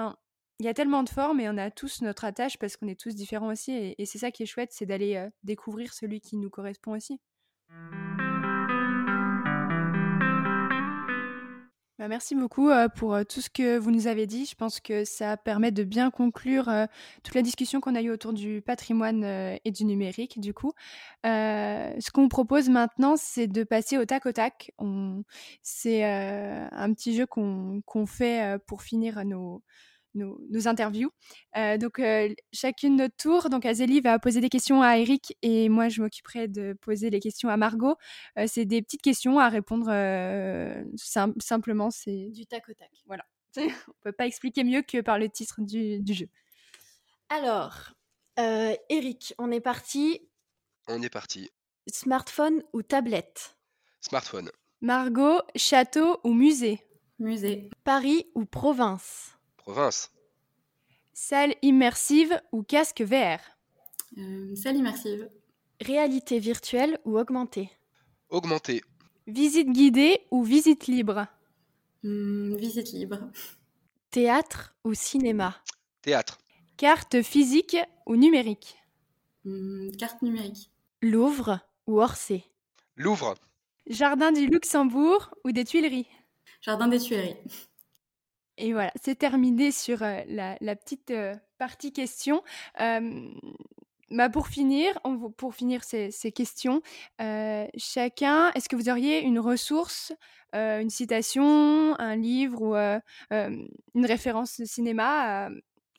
[0.59, 2.99] il y a tellement de formes et on a tous notre attache parce qu'on est
[2.99, 3.95] tous différents aussi.
[3.97, 7.21] et c'est ça qui est chouette, c'est d'aller découvrir celui qui nous correspond aussi.
[11.99, 14.47] Merci beaucoup pour tout ce que vous nous avez dit.
[14.47, 16.71] Je pense que ça permet de bien conclure
[17.23, 20.41] toute la discussion qu'on a eue autour du patrimoine et du numérique.
[20.41, 20.73] Du coup,
[21.25, 24.73] ce qu'on propose maintenant, c'est de passer au tac au tac.
[25.63, 29.63] C'est un petit jeu qu'on fait pour finir nos,
[30.15, 31.11] nos, interviews.
[31.57, 33.51] Euh, donc, euh, chacune notre tour.
[33.51, 37.21] Donc, Azélie va poser des questions à Eric et moi, je m'occuperai de poser les
[37.21, 37.97] questions à Margot.
[38.39, 39.87] Euh, c'est des petites questions à répondre
[40.97, 41.91] simplement.
[41.91, 42.91] C'est du tac au tac.
[43.07, 43.25] Voilà.
[43.57, 46.29] On peut pas expliquer mieux que par le titre du, du jeu.
[47.29, 47.93] Alors,
[48.37, 50.21] Eric, on est parti.
[50.89, 51.51] On est parti.
[51.87, 53.57] Smartphone ou tablette?
[54.01, 54.51] Smartphone.
[54.81, 56.81] Margot, château ou musée?
[57.19, 57.71] Musée.
[57.85, 59.35] Paris ou province?
[59.65, 60.11] Province.
[61.13, 63.39] Salle immersive ou casque VR
[64.19, 65.31] euh, Salle immersive.
[65.81, 67.71] Réalité virtuelle ou augmentée?
[68.29, 68.83] Augmentée.
[69.27, 71.27] Visite guidée ou visite libre?
[72.03, 73.31] Hmm, Visite libre.
[74.11, 75.57] Théâtre ou cinéma?
[76.03, 76.39] Théâtre.
[76.77, 77.77] Carte physique
[78.07, 78.77] ou numérique?
[79.45, 80.71] Hmm, Carte numérique.
[81.03, 82.45] Louvre ou Orsay?
[82.97, 83.35] Louvre.
[83.87, 86.09] Jardin du Luxembourg ou des Tuileries?
[86.61, 87.37] Jardin des Tuileries.
[88.57, 91.13] Et voilà, c'est terminé sur la, petite
[91.59, 92.43] partie question.
[94.11, 95.01] Bah pour finir,
[95.37, 96.83] pour finir ces, questions,
[97.19, 100.13] chacun, est-ce que vous auriez une ressource,
[100.53, 102.75] une citation, un livre ou
[103.35, 105.51] une référence de cinéma à,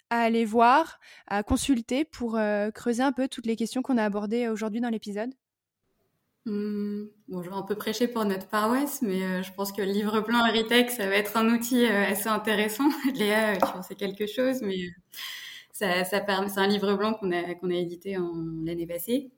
[0.09, 2.39] aller voir, à consulter pour
[2.73, 5.33] creuser un peu toutes les questions qu'on a abordées aujourd'hui dans l'épisode?
[6.45, 7.05] Mmh.
[7.27, 9.91] bon, je vais un peu prêcher pour notre paroisse, mais euh, je pense que le
[9.91, 12.87] livre blanc Heritech, ça va être un outil euh, assez intéressant.
[13.15, 14.77] Léa, euh, tu en sais quelque chose, mais
[15.71, 18.31] ça, ça c'est un livre blanc qu'on a, qu'on a édité en
[18.63, 19.31] l'année passée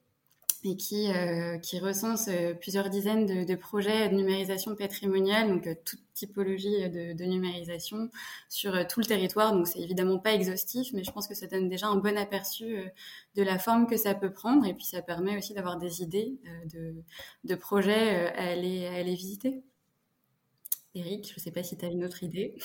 [0.70, 5.68] et qui, euh, qui recense euh, plusieurs dizaines de, de, projets de numérisation patrimoniale, donc
[5.68, 8.10] euh, toute typologie de, de, numérisation
[8.50, 9.54] sur tout le territoire.
[9.54, 12.78] Donc c'est évidemment pas exhaustif, mais je pense que ça donne déjà un bon aperçu
[13.36, 16.40] de la forme que ça peut prendre, et puis ça permet aussi d'avoir des idées
[16.74, 16.96] de,
[17.44, 19.62] de projets à aller, à aller visiter.
[20.96, 22.56] Eric, je ne sais pas si tu as une autre idée.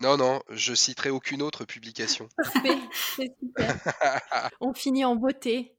[0.00, 2.28] Non, non, je citerai aucune autre publication.
[2.36, 2.78] Parfait,
[3.16, 3.76] c'est super.
[4.60, 5.74] On finit en beauté.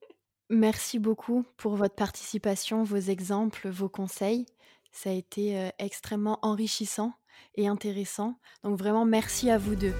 [0.50, 4.48] Merci beaucoup pour votre participation, vos exemples, vos conseils.
[4.92, 7.14] Ça a été euh, extrêmement enrichissant
[7.54, 8.40] et intéressant.
[8.64, 9.94] Donc vraiment, merci à vous deux.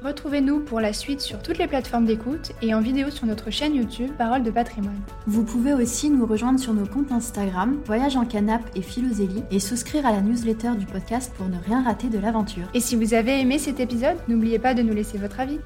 [0.00, 3.74] Retrouvez-nous pour la suite sur toutes les plateformes d'écoute et en vidéo sur notre chaîne
[3.74, 5.00] YouTube Parole de patrimoine.
[5.26, 9.60] Vous pouvez aussi nous rejoindre sur nos comptes Instagram Voyage en Canap et Philosélie et
[9.60, 12.68] souscrire à la newsletter du podcast pour ne rien rater de l'aventure.
[12.74, 15.58] Et si vous avez aimé cet épisode, n'oubliez pas de nous laisser votre avis.